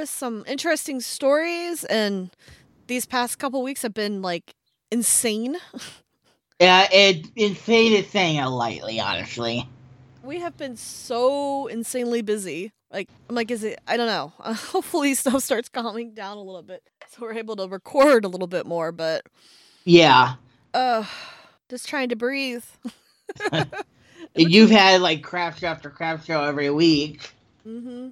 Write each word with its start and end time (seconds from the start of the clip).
with 0.00 0.08
some 0.08 0.44
interesting 0.46 1.00
stories, 1.00 1.84
and 1.84 2.30
these 2.88 3.06
past 3.06 3.38
couple 3.38 3.62
weeks 3.62 3.82
have 3.82 3.94
been 3.94 4.22
like 4.22 4.54
insane. 4.90 5.56
Yeah, 6.60 6.86
it 6.92 7.26
insane 7.36 7.94
is 7.94 8.10
saying 8.10 8.36
it 8.36 8.44
lightly, 8.46 9.00
honestly. 9.00 9.66
We 10.22 10.40
have 10.40 10.58
been 10.58 10.76
so 10.76 11.68
insanely 11.68 12.20
busy. 12.20 12.72
Like, 12.92 13.08
I'm 13.30 13.34
like, 13.34 13.50
is 13.50 13.64
it? 13.64 13.80
I 13.86 13.96
don't 13.96 14.08
know. 14.08 14.34
Uh, 14.38 14.52
hopefully, 14.72 15.14
stuff 15.14 15.42
starts 15.42 15.70
calming 15.70 16.12
down 16.12 16.36
a 16.36 16.42
little 16.42 16.62
bit, 16.62 16.82
so 17.08 17.22
we're 17.22 17.32
able 17.32 17.56
to 17.56 17.66
record 17.66 18.26
a 18.26 18.28
little 18.28 18.46
bit 18.46 18.66
more. 18.66 18.92
But 18.92 19.22
Yeah, 19.86 20.34
uh, 20.74 21.06
just 21.70 21.88
trying 21.88 22.10
to 22.10 22.16
breathe. 22.16 22.64
you've 24.36 24.70
had 24.70 25.00
like 25.00 25.22
crap 25.22 25.56
show 25.56 25.68
after 25.68 25.88
crap 25.88 26.26
show 26.26 26.44
every 26.44 26.68
week. 26.68 27.30
hmm 27.64 28.08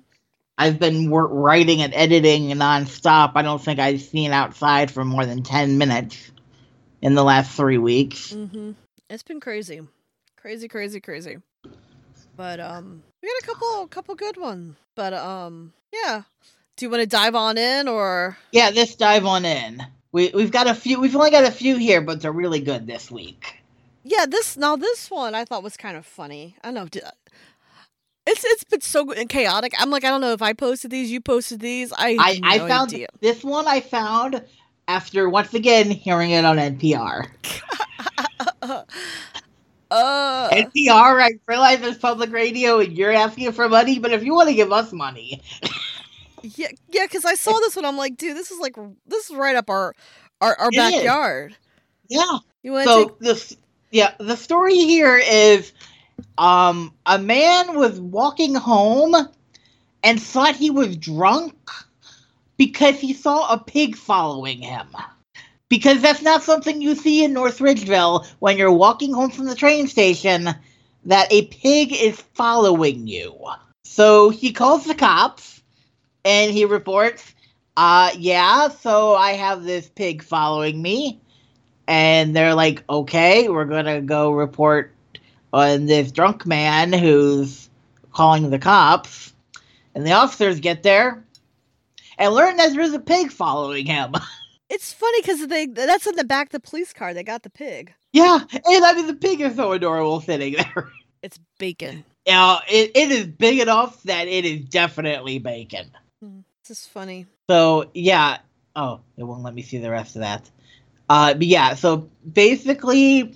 I've 0.59 0.81
been 0.81 1.11
writing 1.11 1.83
and 1.83 1.95
editing 1.95 2.49
nonstop. 2.51 3.33
I 3.37 3.43
don't 3.43 3.63
think 3.63 3.79
I've 3.79 4.03
seen 4.03 4.33
outside 4.33 4.91
for 4.91 5.05
more 5.05 5.25
than 5.25 5.45
ten 5.45 5.79
minutes 5.79 6.33
in 7.03 7.15
the 7.15 7.25
last 7.25 7.53
three 7.57 7.79
weeks. 7.79 8.33
hmm 8.33 8.73
It's 9.09 9.23
been 9.23 9.41
crazy, 9.41 9.83
crazy, 10.37 10.69
crazy, 10.69 11.01
crazy. 11.01 11.39
But 12.37 12.61
um, 12.61 13.03
we 13.23 13.29
got 13.29 13.45
a 13.45 13.47
couple, 13.55 13.87
couple 13.89 14.15
good 14.17 14.37
ones. 14.37 14.77
But 14.97 15.15
um, 15.15 15.73
yeah. 15.93 16.23
Do 16.77 16.87
you 16.87 16.91
want 16.91 17.03
to 17.03 17.09
dive 17.09 17.35
on 17.35 17.59
in, 17.59 17.89
or 17.89 18.37
Yeah, 18.53 18.71
let's 18.75 18.97
dive 18.97 19.27
on 19.27 19.45
in. 19.45 19.83
We 20.13 20.31
we've 20.35 20.53
got 20.53 20.69
a 20.69 20.75
few. 20.75 21.01
We've 21.01 21.17
only 21.17 21.31
got 21.31 21.45
a 21.45 21.51
few 21.53 21.77
here, 21.77 22.01
but 22.01 22.21
they're 22.23 22.33
really 22.33 22.61
good 22.61 22.87
this 22.87 23.11
week. 23.11 23.57
yeah, 24.05 24.27
this 24.27 24.57
now 24.57 24.77
this 24.77 25.11
one 25.11 25.35
I 25.35 25.45
thought 25.45 25.63
was 25.63 25.77
kind 25.77 25.97
of 25.97 26.07
funny. 26.07 26.57
I 26.65 26.73
don't 26.73 26.95
know. 26.95 27.11
It's 28.29 28.45
it's 28.45 28.65
been 28.65 28.81
so 28.83 29.07
chaotic. 29.29 29.73
I'm 29.79 29.91
like, 29.91 30.05
I 30.05 30.09
don't 30.11 30.21
know 30.21 30.33
if 30.33 30.43
I 30.43 30.53
posted 30.53 30.91
these, 30.91 31.11
you 31.11 31.21
posted 31.21 31.61
these. 31.61 31.93
I 31.97 32.11
I 32.19 32.33
have 32.33 32.41
I 32.43 32.59
no 32.59 32.65
found 32.67 32.95
idea. 32.95 33.09
this 33.21 33.45
one. 33.45 33.67
I 33.69 33.81
found 33.81 34.43
after 34.89 35.29
once 35.29 35.55
again 35.55 35.91
hearing 35.91 36.31
it 36.31 36.45
on 36.45 36.59
NPR. 36.59 37.29
uh, 39.91 40.51
NPR, 40.51 41.21
I 41.23 41.31
realize 41.47 41.81
it's 41.83 41.99
public 41.99 42.31
radio 42.33 42.81
and 42.81 42.93
you're 42.97 43.13
asking 43.13 43.53
for 43.53 43.69
money, 43.69 43.99
but 43.99 44.13
if 44.13 44.23
you 44.25 44.35
want 44.35 44.49
to 44.49 44.55
give 44.55 44.73
us 44.73 44.93
money, 44.93 45.43
yeah, 46.43 46.69
yeah, 46.89 47.05
because 47.05 47.25
I 47.25 47.35
saw 47.35 47.59
this 47.61 47.77
one. 47.77 47.85
I'm 47.85 47.97
like, 47.97 48.17
dude, 48.17 48.37
this 48.37 48.51
is 48.51 48.59
like 48.61 48.77
this 49.07 49.31
is 49.31 49.37
right 49.37 49.57
up 49.57 49.71
our 49.71 49.95
our, 50.41 50.55
our 50.57 50.73
It 50.73 50.85
is. 50.85 51.13
backyard. 51.13 51.57
yeah. 52.09 52.39
You 52.63 52.73
want 52.73 52.91
So 52.91 52.93
take? 52.93 53.19
this, 53.21 53.57
yeah, 53.91 54.15
the 54.19 54.37
story 54.37 54.77
here 54.77 55.17
is, 55.19 55.73
um, 56.37 56.95
a 57.07 57.19
man 57.19 57.77
was 57.77 58.01
walking 58.01 58.55
home 58.55 59.15
and 60.03 60.23
thought 60.23 60.57
he 60.57 60.71
was 60.71 60.97
drunk 60.97 61.55
because 62.57 62.99
he 62.99 63.13
saw 63.13 63.53
a 63.53 63.59
pig 63.59 63.97
following 63.97 64.61
him. 64.61 64.89
Because 65.69 66.01
that's 66.01 66.23
not 66.23 66.43
something 66.43 66.81
you 66.81 66.95
see 66.95 67.25
in 67.25 67.33
North 67.33 67.59
Ridgeville 67.61 68.27
when 68.39 68.57
you're 68.57 68.73
walking 68.73 69.13
home 69.13 69.31
from 69.31 69.47
the 69.47 69.55
train 69.55 69.87
station, 69.87 70.49
that 71.05 71.33
a 71.33 71.47
pig 71.47 71.93
is 71.93 72.21
following 72.35 73.07
you. 73.07 73.37
So 73.85 74.31
he 74.31 74.53
calls 74.53 74.85
the 74.85 74.95
cops 74.95 75.63
and 76.25 76.53
he 76.53 76.65
reports, 76.65 77.35
uh, 77.77 78.11
yeah, 78.19 78.69
so 78.69 79.15
I 79.15 79.33
have 79.33 79.65
this 79.65 79.89
pig 79.89 80.23
following 80.23 80.81
me. 80.81 81.21
And 81.87 82.35
they're 82.37 82.55
like, 82.55 82.85
okay, 82.89 83.49
we're 83.49 83.65
gonna 83.65 84.03
go 84.03 84.33
report 84.33 84.93
on 85.53 85.87
this 85.87 86.13
drunk 86.13 86.47
man 86.47 86.93
who's 86.93 87.69
calling 88.13 88.51
the 88.51 88.59
cops. 88.59 89.33
And 89.95 90.07
the 90.07 90.13
officers 90.13 90.61
get 90.61 90.83
there 90.83 91.25
and 92.19 92.35
learn 92.35 92.57
that 92.57 92.73
there's 92.73 92.93
a 92.93 93.01
pig 93.01 93.33
following 93.33 93.87
him. 93.87 94.15
It's 94.71 94.93
funny 94.93 95.23
because 95.23 95.47
they 95.47 95.65
that's 95.65 96.07
in 96.07 96.15
the 96.17 96.25
back 96.25 96.49
of 96.49 96.53
the 96.53 96.61
police 96.61 96.93
car. 96.93 97.15
They 97.15 97.23
got 97.23 97.43
the 97.43 97.49
pig. 97.49 97.95
yeah, 98.13 98.39
and 98.53 98.85
I 98.85 98.93
mean, 98.93 99.07
the 99.07 99.15
pig 99.15 99.41
is 99.41 99.57
so 99.57 99.73
adorable 99.73 100.21
sitting 100.21 100.53
there. 100.55 100.91
It's 101.23 101.41
bacon. 101.59 102.05
Now, 102.27 102.61
it, 102.69 102.93
it 102.95 103.11
is 103.11 103.27
big 103.27 103.61
enough 103.61 104.03
that 104.03 104.29
it 104.29 104.45
is 104.45 104.67
definitely 104.67 105.39
bacon. 105.39 105.91
This 106.21 106.81
is 106.81 106.87
funny. 106.87 107.27
So, 107.49 107.91
yeah. 107.95 108.39
Oh, 108.77 109.01
it 109.17 109.25
won't 109.25 109.43
let 109.43 109.55
me 109.55 109.63
see 109.63 109.79
the 109.79 109.91
rest 109.91 110.15
of 110.17 110.21
that. 110.21 110.49
Uh, 111.09 111.33
but 111.33 111.47
yeah, 111.47 111.75
so 111.75 112.11
basically, 112.31 113.35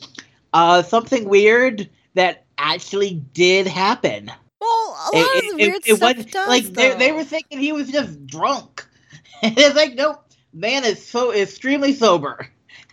uh, 0.52 0.82
something 0.82 1.28
weird 1.28 1.88
that 2.14 2.44
actually 2.58 3.14
did 3.32 3.66
happen. 3.66 4.30
Well, 4.60 4.70
a 5.12 5.16
lot 5.16 5.26
It- 5.36 5.44
of 5.44 5.50
the 5.50 5.56
weird 5.56 5.74
it- 5.76 5.88
it 5.88 5.96
stuff 5.96 6.30
does. 6.30 6.48
like 6.48 6.64
they, 6.64 6.94
they 6.94 7.12
were 7.12 7.24
thinking 7.24 7.58
he 7.58 7.72
was 7.72 7.88
just 7.90 8.26
drunk. 8.26 8.86
And 9.44 9.58
it's 9.58 9.74
like, 9.74 9.94
nope, 9.94 10.24
man 10.52 10.84
is 10.84 11.04
so 11.04 11.32
extremely 11.32 11.92
sober. 11.94 12.48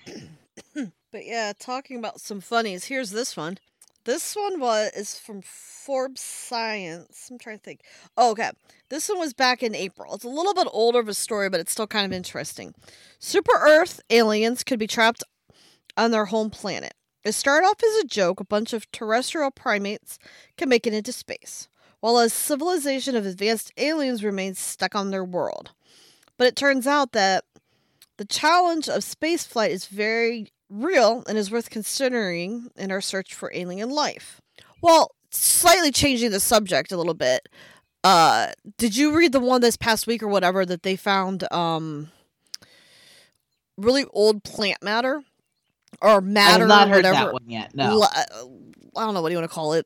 But 1.12 1.26
yeah, 1.26 1.54
talking 1.60 1.98
about 1.98 2.22
some 2.22 2.40
funnies. 2.42 2.86
Here's 2.86 3.10
this 3.12 3.36
one. 3.36 3.58
This 4.06 4.36
one 4.36 4.60
was 4.60 4.92
is 4.96 5.18
from 5.18 5.42
Forbes 5.44 6.22
Science. 6.22 7.28
I'm 7.32 7.40
trying 7.40 7.58
to 7.58 7.64
think. 7.64 7.82
Oh, 8.16 8.32
okay. 8.32 8.52
This 8.90 9.10
one 9.10 9.20
was 9.20 9.34
back 9.34 9.62
in 9.64 9.74
April. 9.76 10.14
It's 10.16 10.24
a 10.24 10.30
little 10.30 10.54
bit 10.54 10.68
older 10.72 11.00
of 11.00 11.08
a 11.08 11.14
story, 11.16 11.50
but 11.50 11.60
it's 11.60 11.72
still 11.72 11.88
kind 11.88 12.06
of 12.06 12.16
interesting. 12.16 12.74
Super 13.20 13.54
Earth 13.60 14.00
aliens 14.12 14.64
could 14.64 14.78
be 14.80 14.88
trapped 14.88 15.24
on 15.98 16.12
their 16.12 16.26
home 16.26 16.50
planet. 16.52 16.94
It 17.24 17.34
started 17.34 17.68
off 17.68 17.84
as 17.84 17.96
a 17.98 18.08
joke. 18.08 18.40
A 18.40 18.46
bunch 18.46 18.74
of 18.74 18.90
terrestrial 18.92 19.52
primates 19.52 20.20
can 20.58 20.70
make 20.70 20.88
it 20.88 20.94
into 20.94 21.12
space, 21.12 21.68
while 22.00 22.18
a 22.18 22.30
civilization 22.30 23.16
of 23.16 23.26
advanced 23.26 23.72
aliens 23.78 24.24
remains 24.24 24.60
stuck 24.60 24.96
on 24.96 25.12
their 25.12 25.26
world. 25.26 25.72
But 26.38 26.48
it 26.48 26.56
turns 26.56 26.88
out 26.88 27.12
that 27.12 27.44
the 28.18 28.26
challenge 28.26 28.88
of 28.88 29.02
spaceflight 29.02 29.70
is 29.70 29.86
very 29.86 30.52
real 30.70 31.24
and 31.28 31.38
is 31.38 31.52
worth 31.52 31.70
considering 31.70 32.70
in 32.76 32.92
our 32.92 33.02
search 33.02 33.34
for 33.34 33.52
alien 33.54 33.90
life. 33.90 34.40
Well, 34.82 35.12
slightly 35.32 35.92
changing 35.92 36.32
the 36.32 36.40
subject 36.40 36.92
a 36.92 36.98
little 36.98 37.14
bit. 37.14 37.50
Uh, 38.04 38.52
did 38.78 38.96
you 38.96 39.16
read 39.16 39.34
the 39.34 39.40
one 39.40 39.62
this 39.62 39.76
past 39.76 40.08
week 40.08 40.24
or 40.24 40.28
whatever 40.28 40.66
that 40.66 40.84
they 40.84 40.96
found 40.96 41.52
um 41.52 42.12
really 43.78 44.06
old 44.12 44.44
plant 44.44 44.82
matter 44.84 45.24
or 46.02 46.18
I 46.18 46.20
matter 46.20 46.60
have 46.60 46.68
not 46.68 46.88
heard 46.88 46.98
whatever? 46.98 47.26
that 47.26 47.34
one 47.34 47.50
yet. 47.50 47.76
No. 47.76 48.02
Uh, 48.04 48.10
I 48.96 49.06
don't 49.06 49.14
know 49.14 49.22
what 49.22 49.30
do 49.30 49.34
you 49.34 49.40
want 49.40 49.50
to 49.50 49.54
call 49.56 49.74
it. 49.74 49.86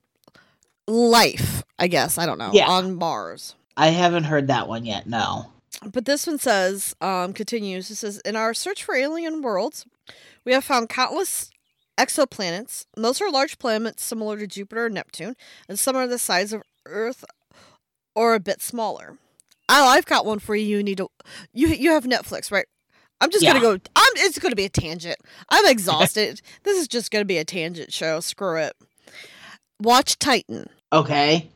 Life, 0.87 1.63
I 1.79 1.87
guess. 1.87 2.17
I 2.17 2.25
don't 2.25 2.37
know. 2.37 2.51
Yeah. 2.53 2.67
On 2.67 2.95
Mars. 2.95 3.55
I 3.77 3.89
haven't 3.89 4.25
heard 4.25 4.47
that 4.47 4.67
one 4.67 4.85
yet. 4.85 5.07
No. 5.07 5.47
But 5.91 6.05
this 6.05 6.27
one 6.27 6.37
says, 6.37 6.95
um, 7.01 7.33
continues, 7.33 7.89
it 7.89 7.95
says, 7.95 8.19
in 8.19 8.35
our 8.35 8.53
search 8.53 8.83
for 8.83 8.95
alien 8.95 9.41
worlds, 9.41 9.85
we 10.45 10.53
have 10.53 10.63
found 10.63 10.89
countless 10.89 11.49
exoplanets. 11.97 12.85
Most 12.97 13.21
are 13.21 13.31
large 13.31 13.57
planets 13.57 14.03
similar 14.03 14.37
to 14.37 14.47
Jupiter 14.47 14.85
or 14.85 14.89
Neptune, 14.89 15.35
and 15.67 15.79
some 15.79 15.95
are 15.95 16.07
the 16.07 16.19
size 16.19 16.53
of 16.53 16.63
Earth 16.85 17.25
or 18.15 18.33
a 18.33 18.39
bit 18.39 18.61
smaller. 18.61 19.17
Oh, 19.69 19.87
I've 19.87 20.05
got 20.05 20.25
one 20.25 20.39
for 20.39 20.55
you. 20.55 20.77
You 20.77 20.83
need 20.83 20.97
to 20.97 21.09
you 21.53 21.67
you 21.69 21.91
have 21.91 22.03
Netflix, 22.03 22.51
right? 22.51 22.65
I'm 23.23 23.31
just 23.31 23.43
Yeah. 23.43 23.53
gonna 23.53 23.77
go 23.77 23.79
I'm 23.95 24.11
it's 24.17 24.37
gonna 24.37 24.55
be 24.55 24.65
a 24.65 24.69
tangent. 24.69 25.17
I'm 25.49 25.65
exhausted. 25.65 26.41
this 26.63 26.77
is 26.77 26.87
just 26.87 27.09
gonna 27.11 27.25
be 27.25 27.37
a 27.37 27.45
tangent 27.45 27.93
show. 27.93 28.19
Screw 28.19 28.57
it. 28.57 28.73
Watch 29.79 30.19
Titan. 30.19 30.69
Okay. 30.91 31.49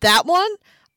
That 0.00 0.26
one, 0.26 0.50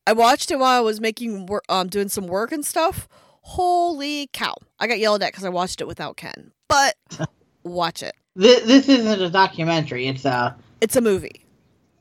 I 0.05 0.13
watched 0.13 0.49
it 0.51 0.57
while 0.59 0.77
I 0.77 0.81
was 0.81 0.99
making 0.99 1.45
work, 1.45 1.63
um, 1.69 1.87
doing 1.89 2.09
some 2.09 2.27
work 2.27 2.51
and 2.51 2.65
stuff. 2.65 3.07
Holy 3.41 4.29
cow! 4.33 4.55
I 4.79 4.87
got 4.87 4.99
yelled 4.99 5.21
at 5.21 5.31
because 5.31 5.45
I 5.45 5.49
watched 5.49 5.79
it 5.79 5.87
without 5.87 6.17
Ken. 6.17 6.51
But 6.67 6.95
watch 7.63 8.01
it. 8.03 8.15
This, 8.35 8.63
this 8.63 8.89
isn't 8.89 9.21
a 9.21 9.29
documentary. 9.29 10.07
It's 10.07 10.25
a. 10.25 10.55
It's 10.81 10.95
a 10.95 11.01
movie. 11.01 11.45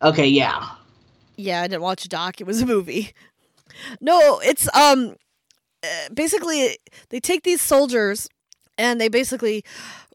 Okay, 0.02 0.26
yeah. 0.26 0.70
Yeah, 1.36 1.62
I 1.62 1.68
didn't 1.68 1.82
watch 1.82 2.04
a 2.04 2.08
doc. 2.08 2.40
It 2.40 2.46
was 2.46 2.62
a 2.62 2.66
movie. 2.66 3.12
No, 4.00 4.40
it's 4.40 4.74
um, 4.74 5.16
basically 6.12 6.78
they 7.10 7.20
take 7.20 7.42
these 7.42 7.60
soldiers 7.62 8.28
and 8.78 9.00
they 9.00 9.08
basically 9.08 9.64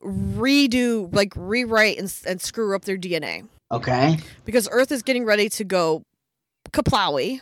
redo, 0.03 1.13
like 1.13 1.33
rewrite 1.35 1.97
and, 1.97 2.13
and 2.27 2.41
screw 2.41 2.75
up 2.75 2.85
their 2.85 2.97
DNA 2.97 3.47
Okay. 3.71 4.18
because 4.45 4.68
Earth 4.71 4.91
is 4.91 5.01
getting 5.01 5.25
ready 5.25 5.50
to 5.50 5.63
go 5.63 6.03
kaplowy. 6.71 7.41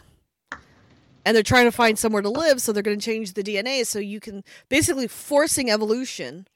And 1.26 1.36
they're 1.36 1.44
trying 1.44 1.66
to 1.66 1.72
find 1.72 2.00
somewhere 2.00 2.22
to 2.22 2.30
live, 2.30 2.62
so 2.62 2.72
they're 2.72 2.81
going 2.81 2.98
to 2.98 3.06
change 3.06 3.34
the 3.34 3.44
DNA 3.44 3.86
so 3.86 4.00
you 4.00 4.20
can 4.20 4.44
basically 4.70 5.08
forcing 5.08 5.70
evolution 5.70 6.48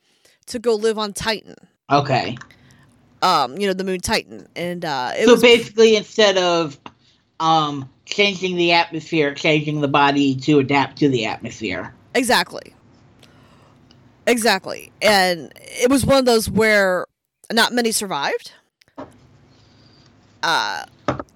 to 0.48 0.58
go 0.58 0.74
live 0.74 0.98
on 0.98 1.14
Titan. 1.14 1.56
Okay. 1.92 2.38
Um, 3.22 3.58
you 3.58 3.68
know, 3.68 3.74
the 3.74 3.84
moon 3.84 4.00
Titan. 4.00 4.48
And 4.56 4.84
uh 4.86 5.14
so 5.26 5.34
was 5.34 5.42
basically, 5.42 5.96
instead 5.96 6.38
of 6.38 6.80
um 7.40 7.90
changing 8.06 8.56
the 8.56 8.74
atmosphere, 8.74 9.34
changing 9.34 9.82
the 9.82 9.88
body 9.88 10.36
to 10.36 10.60
adapt 10.60 10.98
to 11.00 11.10
the 11.10 11.26
atmosphere. 11.26 11.94
Exactly. 12.16 12.74
Exactly. 14.28 14.92
And 15.02 15.52
it 15.58 15.90
was 15.90 16.06
one 16.06 16.18
of 16.18 16.26
those 16.26 16.50
where 16.50 17.06
not 17.52 17.74
many 17.74 17.92
survived. 17.92 18.52
Uh 20.42 20.86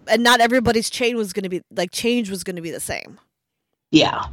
and 0.09 0.23
not 0.23 0.39
everybody's 0.39 0.89
chain 0.89 1.17
was 1.17 1.33
going 1.33 1.43
to 1.43 1.49
be 1.49 1.61
like 1.71 1.91
change 1.91 2.29
was 2.29 2.43
going 2.43 2.55
to 2.55 2.61
be 2.61 2.71
the 2.71 2.79
same. 2.79 3.19
Yeah. 3.91 4.25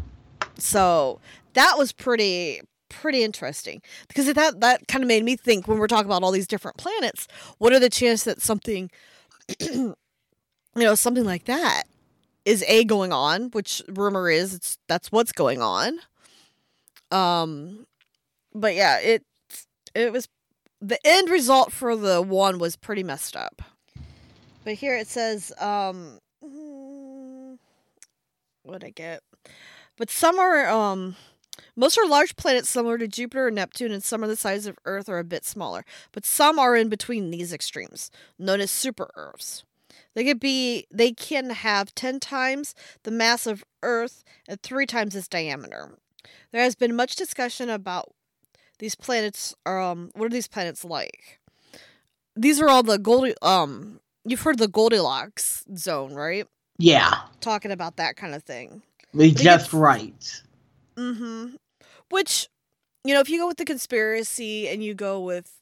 So 0.59 1.21
that 1.55 1.75
was 1.79 1.93
pretty 1.93 2.61
pretty 2.89 3.25
interesting 3.25 3.83
because 4.07 4.33
that 4.33 4.61
that 4.61 4.87
kind 4.87 5.03
of 5.03 5.09
made 5.09 5.25
me 5.25 5.37
think 5.37 5.67
when 5.67 5.79
we're 5.79 5.89
talking 5.89 6.07
about 6.07 6.23
all 6.23 6.31
these 6.31 6.47
different 6.47 6.77
planets, 6.77 7.27
what 7.59 7.73
are 7.73 7.81
the 7.81 7.91
chances 7.91 8.25
that 8.25 8.41
something 8.41 8.91
you 10.77 10.83
know, 10.83 10.95
something 10.95 11.25
like 11.25 11.45
that 11.45 11.85
is 12.45 12.65
a 12.69 12.85
going 12.85 13.13
on, 13.13 13.51
which 13.51 13.83
rumor 13.89 14.29
is 14.31 14.55
it's 14.55 14.79
that's 14.89 15.11
what's 15.11 15.33
going 15.33 15.63
on. 15.63 15.99
Um 17.11 17.87
but 18.55 18.75
yeah, 18.75 18.99
it 19.01 19.25
it 19.95 20.13
was 20.13 20.29
the 20.81 20.99
end 21.05 21.31
result 21.31 21.73
for 21.73 21.97
the 21.97 22.21
one 22.21 22.59
was 22.59 22.77
pretty 22.77 23.03
messed 23.03 23.37
up. 23.37 23.63
But 24.65 24.75
here 24.75 24.97
it 24.97 25.09
says 25.09 25.53
um 25.59 26.19
what 28.63 28.83
I 28.83 28.91
get. 28.91 29.23
But 29.97 30.11
some 30.11 30.39
are 30.39 30.67
um 30.69 31.17
most 31.77 31.97
are 31.99 32.07
large 32.07 32.37
planets 32.37 32.69
similar 32.69 32.99
to 32.99 33.07
Jupiter 33.07 33.47
and 33.47 33.57
Neptune, 33.57 33.93
and 33.93 34.03
some 34.03 34.25
are 34.25 34.27
the 34.27 34.37
size 34.37 34.67
of 34.67 34.79
Earth 34.85 35.09
or 35.09 35.19
a 35.19 35.25
bit 35.25 35.45
smaller. 35.45 35.85
But 36.13 36.25
some 36.25 36.59
are 36.59 36.75
in 36.75 36.89
between 36.89 37.31
these 37.31 37.53
extremes, 37.53 38.11
known 38.39 38.61
as 38.61 38.71
super 38.71 39.11
Earths. 39.15 39.65
They 40.15 40.25
could 40.25 40.41
be 40.41 40.87
they 40.91 41.13
can 41.13 41.51
have 41.51 41.95
ten 41.95 42.21
times 42.21 42.75
the 43.03 43.11
mass 43.11 43.47
of 43.47 43.65
Earth 43.83 44.25
and 44.49 44.61
three 44.63 44.87
times 44.87 45.15
its 45.15 45.29
diameter. 45.29 45.99
There 46.53 46.63
has 46.63 46.75
been 46.75 46.95
much 46.95 47.17
discussion 47.17 47.69
about 47.69 48.13
these 48.79 48.95
planets 48.95 49.55
um 49.67 50.11
what 50.15 50.27
are 50.27 50.31
these 50.31 50.49
planets 50.49 50.85
like? 50.85 51.41
These 52.37 52.61
are 52.61 52.69
all 52.69 52.83
the 52.83 52.99
Goldie 52.99 53.35
um 53.43 54.01
you've 54.25 54.43
heard 54.43 54.59
the 54.59 54.69
Goldilocks 54.69 55.65
zone, 55.77 56.15
right? 56.15 56.47
Yeah. 56.79 57.15
Talking 57.41 57.71
about 57.71 57.97
that 57.97 58.17
kind 58.17 58.35
of 58.35 58.43
thing. 58.43 58.83
They 59.13 59.31
just 59.31 59.73
right. 59.73 60.43
Mm-hmm. 60.97 61.55
Which, 62.11 62.49
you 63.05 63.15
know, 63.15 63.21
if 63.21 63.29
you 63.29 63.39
go 63.39 63.47
with 63.47 63.59
the 63.59 63.65
conspiracy 63.65 64.69
and 64.69 64.83
you 64.83 64.95
go 64.95 65.21
with 65.21 65.53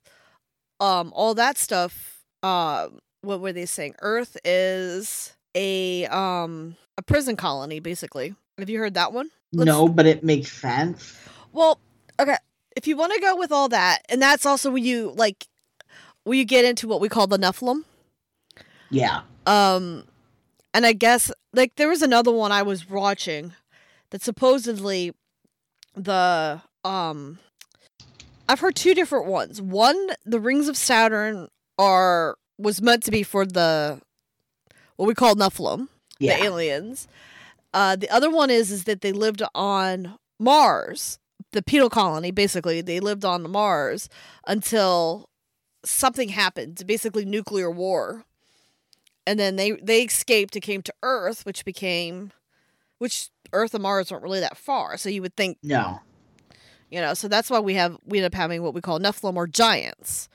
um 0.81 1.13
all 1.15 1.35
that 1.35 1.59
stuff, 1.59 2.25
um, 2.43 2.99
what 3.23 3.41
were 3.41 3.53
they 3.53 3.67
saying? 3.67 3.95
Earth 4.01 4.37
is 4.45 5.35
a 5.55 6.07
um 6.07 6.77
a 6.99 7.03
prison 7.03 7.37
colony, 7.37 7.81
basically. 7.81 8.35
Have 8.59 8.69
you 8.69 8.79
heard 8.79 8.95
that 8.95 9.13
one? 9.13 9.31
Let's- 9.53 9.67
No, 9.67 9.89
but 9.89 10.07
it 10.07 10.23
makes 10.23 10.53
sense. 10.53 11.17
Well, 11.53 11.79
okay. 12.21 12.37
If 12.77 12.87
you 12.87 12.97
want 12.97 13.13
to 13.15 13.21
go 13.21 13.37
with 13.37 13.53
all 13.53 13.69
that, 13.69 14.01
and 14.09 14.21
that's 14.21 14.47
also 14.47 14.71
when 14.71 14.85
you 14.85 15.13
like 15.17 15.47
when 16.25 16.39
you 16.39 16.45
get 16.45 16.65
into 16.65 16.87
what 16.89 17.01
we 17.01 17.09
call 17.09 17.27
the 17.27 17.39
Nephilim. 17.39 17.85
Yeah. 18.91 19.23
Um, 19.47 20.05
and 20.75 20.87
I 20.87 20.93
guess 20.93 21.31
like 21.53 21.77
there 21.77 21.89
was 21.89 22.03
another 22.03 22.31
one 22.33 22.53
I 22.53 22.63
was 22.63 22.89
watching 22.89 23.53
that 24.11 24.23
supposedly 24.23 25.13
the 25.95 26.63
um 26.85 27.39
I've 28.49 28.61
heard 28.61 28.75
two 28.77 28.95
different 28.95 29.27
ones. 29.27 29.61
One, 29.63 30.11
the 30.25 30.41
rings 30.41 30.69
of 30.69 30.77
Saturn 30.77 31.49
are 31.79 32.37
was 32.63 32.81
meant 32.81 33.03
to 33.05 33.11
be 33.11 33.23
for 33.23 33.45
the 33.45 34.01
what 34.97 35.07
we 35.07 35.15
call 35.15 35.35
Nephilim, 35.35 35.89
the 36.19 36.45
aliens. 36.45 37.09
Uh, 37.75 37.97
the 37.97 38.09
other 38.11 38.31
one 38.31 38.51
is 38.51 38.71
is 38.71 38.85
that 38.85 39.01
they 39.01 39.13
lived 39.13 39.43
on 39.55 40.19
Mars, 40.39 41.19
the 41.53 41.63
penal 41.63 41.91
colony. 41.91 42.31
Basically, 42.31 42.81
they 42.81 43.01
lived 43.01 43.25
on 43.25 43.51
Mars 43.51 44.09
until 44.47 45.29
something 45.85 46.29
happened, 46.29 46.83
basically 46.87 47.25
nuclear 47.25 47.71
war, 47.71 48.25
and 49.27 49.39
then 49.41 49.57
they 49.57 49.73
they 49.73 50.03
escaped 50.03 50.55
and 50.55 50.63
came 50.63 50.83
to 50.83 50.95
Earth, 51.03 51.45
which 51.47 51.65
became, 51.65 52.33
which 52.99 53.31
Earth 53.53 53.75
and 53.75 53.83
Mars 53.83 54.11
weren't 54.13 54.23
really 54.23 54.41
that 54.41 54.57
far. 54.57 54.97
So 54.97 55.09
you 55.09 55.23
would 55.23 55.37
think, 55.37 55.59
No. 55.63 56.01
you 56.91 57.01
know, 57.01 57.15
so 57.15 57.27
that's 57.29 57.51
why 57.51 57.59
we 57.61 57.75
have 57.75 57.97
we 58.05 58.19
end 58.19 58.27
up 58.27 58.35
having 58.35 58.63
what 58.63 58.75
we 58.75 58.81
call 58.81 59.01
Nephilim 59.01 59.37
or 59.37 59.47
giants. 59.47 60.29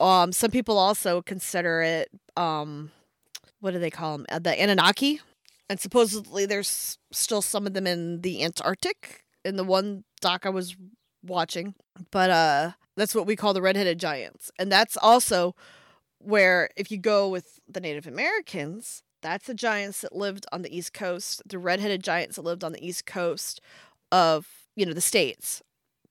Um, 0.00 0.32
some 0.32 0.50
people 0.50 0.78
also 0.78 1.22
consider 1.22 1.82
it 1.82 2.08
um, 2.36 2.90
what 3.60 3.72
do 3.72 3.78
they 3.78 3.90
call 3.90 4.18
them? 4.18 4.26
Uh, 4.30 4.38
the 4.38 4.60
Anunnaki, 4.60 5.20
and 5.68 5.78
supposedly 5.78 6.46
there's 6.46 6.98
still 7.12 7.42
some 7.42 7.66
of 7.66 7.74
them 7.74 7.86
in 7.86 8.20
the 8.22 8.42
Antarctic 8.42 9.24
in 9.44 9.56
the 9.56 9.64
one 9.64 10.04
doc 10.20 10.44
I 10.44 10.50
was 10.50 10.76
watching. 11.24 11.74
But 12.10 12.30
uh, 12.30 12.70
that's 12.96 13.14
what 13.14 13.26
we 13.26 13.36
call 13.36 13.54
the 13.54 13.62
redheaded 13.62 13.98
giants, 14.00 14.50
and 14.58 14.72
that's 14.72 14.96
also 14.96 15.54
where 16.18 16.68
if 16.76 16.90
you 16.90 16.98
go 16.98 17.28
with 17.28 17.60
the 17.68 17.80
Native 17.80 18.06
Americans, 18.06 19.02
that's 19.22 19.46
the 19.46 19.54
giants 19.54 20.00
that 20.00 20.14
lived 20.14 20.46
on 20.52 20.62
the 20.62 20.76
East 20.76 20.92
Coast, 20.94 21.42
the 21.46 21.58
redheaded 21.58 22.02
giants 22.02 22.36
that 22.36 22.42
lived 22.42 22.64
on 22.64 22.72
the 22.72 22.84
East 22.84 23.06
Coast 23.06 23.60
of 24.10 24.46
you 24.74 24.84
know 24.86 24.92
the 24.92 25.00
states 25.00 25.62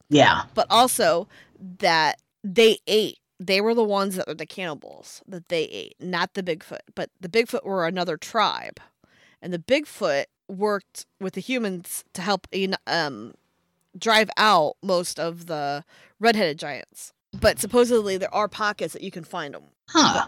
Yeah. 0.09 0.43
but 0.53 0.67
also 0.69 1.27
that 1.79 2.19
they 2.43 2.77
ate. 2.87 3.17
They 3.41 3.59
were 3.59 3.73
the 3.73 3.83
ones 3.83 4.15
that 4.17 4.27
were 4.27 4.35
the 4.35 4.45
cannibals 4.45 5.23
that 5.27 5.49
they 5.49 5.63
ate, 5.63 5.95
not 5.99 6.35
the 6.35 6.43
Bigfoot. 6.43 6.81
But 6.93 7.09
the 7.19 7.27
Bigfoot 7.27 7.65
were 7.65 7.87
another 7.87 8.15
tribe, 8.15 8.79
and 9.41 9.51
the 9.51 9.57
Bigfoot 9.57 10.25
worked 10.47 11.07
with 11.19 11.33
the 11.33 11.41
humans 11.41 12.03
to 12.13 12.21
help 12.21 12.47
um, 12.85 13.33
drive 13.97 14.29
out 14.37 14.75
most 14.83 15.19
of 15.19 15.47
the 15.47 15.83
redheaded 16.19 16.59
giants. 16.59 17.13
But 17.33 17.59
supposedly 17.59 18.17
there 18.17 18.33
are 18.33 18.47
pockets 18.47 18.93
that 18.93 19.01
you 19.01 19.09
can 19.09 19.23
find 19.23 19.55
them. 19.55 19.63
Huh. 19.89 20.27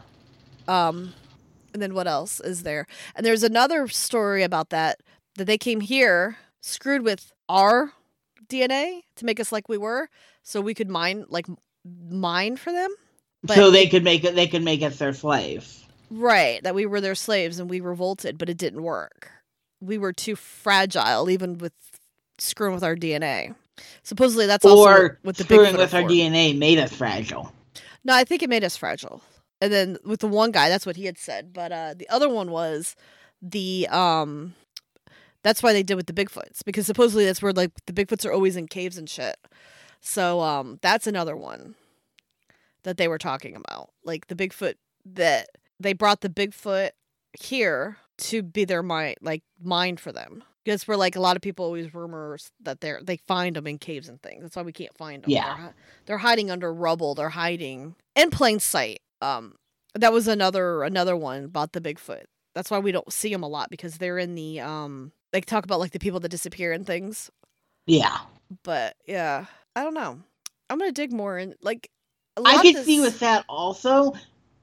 Um, 0.67 1.13
and 1.71 1.81
then 1.83 1.93
what 1.93 2.07
else 2.07 2.39
is 2.39 2.63
there? 2.63 2.87
And 3.15 3.23
there's 3.23 3.43
another 3.43 3.87
story 3.89 4.41
about 4.41 4.69
that 4.71 5.01
that 5.35 5.45
they 5.45 5.57
came 5.57 5.81
here 5.81 6.37
screwed 6.61 7.03
with 7.03 7.31
our 7.47 7.93
DNA 8.47 9.01
to 9.17 9.25
make 9.25 9.39
us 9.39 9.51
like 9.51 9.69
we 9.69 9.77
were, 9.77 10.09
so 10.41 10.61
we 10.61 10.73
could 10.73 10.89
mine 10.89 11.25
like 11.29 11.45
mine 12.09 12.57
for 12.57 12.71
them. 12.71 12.89
But 13.43 13.55
so 13.55 13.71
they 13.71 13.87
could 13.87 14.03
make 14.03 14.23
it. 14.23 14.35
They 14.35 14.47
could 14.47 14.63
make 14.63 14.81
us 14.81 14.97
their 14.97 15.13
slave. 15.13 15.67
right 16.09 16.63
that 16.63 16.75
we 16.75 16.85
were 16.85 17.01
their 17.01 17.15
slaves 17.15 17.59
and 17.59 17.69
we 17.69 17.81
revolted, 17.81 18.37
but 18.37 18.49
it 18.49 18.57
didn't 18.57 18.83
work. 18.83 19.31
We 19.81 19.97
were 19.97 20.13
too 20.13 20.35
fragile, 20.35 21.29
even 21.29 21.57
with 21.57 21.73
screwing 22.37 22.73
with 22.73 22.83
our 22.83 22.95
DNA. 22.95 23.55
Supposedly 24.03 24.45
that's 24.45 24.63
also 24.63 24.89
or 24.89 25.19
what 25.23 25.35
the 25.35 25.43
screwing 25.43 25.73
Bigfoot 25.73 25.77
with 25.77 25.93
our. 25.93 26.03
DNA 26.03 26.57
made 26.57 26.79
us 26.79 26.93
fragile. 26.93 27.51
No, 28.03 28.13
I 28.13 28.23
think 28.23 28.43
it 28.43 28.49
made 28.49 28.63
us 28.63 28.77
fragile. 28.77 29.21
And 29.61 29.71
then 29.71 29.97
with 30.05 30.19
the 30.19 30.27
one 30.27 30.51
guy, 30.51 30.69
that's 30.69 30.85
what 30.85 30.95
he 30.95 31.05
had 31.05 31.17
said. 31.17 31.53
But 31.53 31.71
uh, 31.71 31.93
the 31.97 32.07
other 32.09 32.29
one 32.29 32.51
was 32.51 32.95
the 33.41 33.87
um, 33.89 34.55
that's 35.43 35.61
why 35.61 35.73
they 35.73 35.83
did 35.83 35.95
with 35.95 36.07
the 36.07 36.13
Bigfoots 36.13 36.63
because 36.65 36.85
supposedly 36.85 37.25
that's 37.25 37.41
where 37.41 37.51
like 37.53 37.71
the 37.87 37.93
Bigfoots 37.93 38.25
are 38.25 38.31
always 38.31 38.55
in 38.55 38.67
caves 38.67 38.97
and 38.97 39.09
shit. 39.09 39.35
So 39.99 40.41
um, 40.41 40.79
that's 40.81 41.07
another 41.07 41.35
one 41.35 41.75
that 42.83 42.97
they 42.97 43.07
were 43.07 43.17
talking 43.17 43.55
about, 43.55 43.89
like 44.03 44.27
the 44.27 44.35
Bigfoot 44.35 44.75
that 45.05 45.47
they 45.79 45.93
brought 45.93 46.21
the 46.21 46.29
Bigfoot 46.29 46.91
here 47.39 47.97
to 48.17 48.43
be 48.43 48.65
their 48.65 48.83
mind, 48.83 49.15
like 49.21 49.43
mind 49.61 49.99
for 49.99 50.11
them. 50.11 50.43
Because 50.63 50.87
where 50.87 50.95
like 50.95 51.17
a 51.17 51.19
lot 51.19 51.35
of 51.35 51.41
people 51.41 51.65
always 51.65 51.93
rumors 51.93 52.49
that 52.61 52.79
they're 52.79 53.01
they 53.03 53.17
find 53.17 53.55
them 53.57 53.67
in 53.67 53.77
caves 53.77 54.07
and 54.07 54.21
things. 54.21 54.43
That's 54.43 54.55
why 54.55 54.61
we 54.61 54.71
can't 54.71 54.95
find 54.97 55.21
them. 55.23 55.29
Yeah. 55.29 55.57
They're, 55.57 55.75
they're 56.05 56.17
hiding 56.19 56.49
under 56.49 56.73
rubble. 56.73 57.15
They're 57.15 57.29
hiding 57.29 57.95
in 58.15 58.29
plain 58.29 58.59
sight. 58.59 59.01
Um, 59.21 59.55
that 59.95 60.13
was 60.13 60.27
another 60.27 60.83
another 60.83 61.17
one 61.17 61.43
about 61.43 61.73
the 61.73 61.81
Bigfoot. 61.81 62.23
That's 62.55 62.71
why 62.71 62.79
we 62.79 62.91
don't 62.91 63.11
see 63.11 63.29
them 63.29 63.43
a 63.43 63.47
lot 63.47 63.69
because 63.69 63.97
they're 63.97 64.17
in 64.17 64.35
the 64.35 64.61
um. 64.61 65.11
They 65.33 65.41
talk 65.41 65.65
about 65.65 65.79
like 65.79 65.91
the 65.91 65.99
people 65.99 66.19
that 66.21 66.29
disappear 66.29 66.71
and 66.71 66.85
things. 66.85 67.29
Yeah. 67.85 68.19
But 68.63 68.95
yeah, 69.05 69.45
I 69.75 69.83
don't 69.83 69.95
know. 69.95 70.19
I'm 70.69 70.79
gonna 70.79 70.91
dig 70.91 71.11
more 71.11 71.37
in 71.37 71.55
like. 71.61 71.89
I 72.37 72.61
could 72.61 72.83
see 72.85 73.01
with 73.01 73.19
that 73.19 73.45
also. 73.47 74.13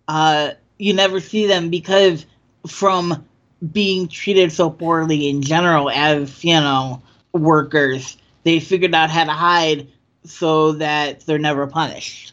Uh, 0.08 0.52
you 0.78 0.92
never 0.92 1.20
see 1.20 1.46
them 1.46 1.70
because 1.70 2.26
from 2.66 3.24
being 3.72 4.08
treated 4.08 4.50
so 4.50 4.70
poorly 4.70 5.28
in 5.28 5.42
general 5.42 5.90
as 5.90 6.42
you 6.42 6.54
know 6.54 7.02
workers, 7.32 8.16
they 8.44 8.60
figured 8.60 8.94
out 8.94 9.10
how 9.10 9.24
to 9.24 9.32
hide 9.32 9.88
so 10.24 10.72
that 10.72 11.20
they're 11.26 11.38
never 11.38 11.66
punished. 11.66 12.32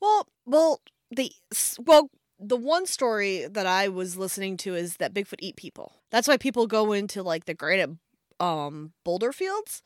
Well, 0.00 0.26
well, 0.46 0.80
the 1.10 1.32
well, 1.80 2.10
the 2.38 2.56
one 2.56 2.86
story 2.86 3.46
that 3.46 3.66
I 3.66 3.88
was 3.88 4.16
listening 4.16 4.56
to 4.58 4.74
is 4.74 4.98
that 4.98 5.12
Bigfoot 5.14 5.40
eat 5.40 5.56
people. 5.56 5.92
That's 6.10 6.28
why 6.28 6.36
people 6.36 6.66
go 6.66 6.92
into 6.92 7.22
like 7.22 7.46
the 7.46 7.54
granite 7.54 7.90
um 8.40 8.92
boulder 9.04 9.32
fields 9.32 9.82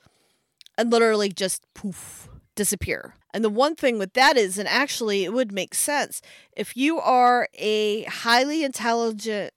and 0.77 0.91
literally 0.91 1.31
just 1.31 1.65
poof 1.75 2.29
disappear. 2.55 3.15
And 3.33 3.45
the 3.45 3.51
one 3.51 3.75
thing 3.75 3.99
with 3.99 4.13
that 4.15 4.37
is 4.37 4.59
and 4.59 4.69
actually 4.69 5.25
it 5.25 5.33
would 5.33 5.53
make 5.53 5.75
sense 5.75 6.21
if 6.57 6.77
you 6.77 6.99
are 7.01 7.49
a 7.55 8.05
highly 8.05 8.63
intelligent 8.63 9.53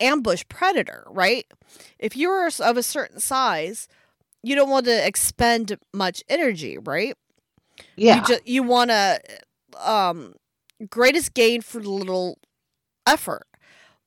ambush 0.00 0.44
predator, 0.48 1.04
right? 1.10 1.46
If 1.98 2.16
you're 2.16 2.48
of 2.60 2.76
a 2.76 2.82
certain 2.82 3.20
size, 3.20 3.88
you 4.42 4.54
don't 4.54 4.70
want 4.70 4.86
to 4.86 5.06
expend 5.06 5.76
much 5.92 6.22
energy, 6.28 6.78
right? 6.78 7.16
Yeah. 7.96 8.16
you 8.16 8.22
just 8.26 8.46
you 8.46 8.62
want 8.62 8.90
to 8.90 9.20
um 9.78 10.34
greatest 10.88 11.34
gain 11.34 11.60
for 11.60 11.80
little 11.82 12.38
effort 13.06 13.46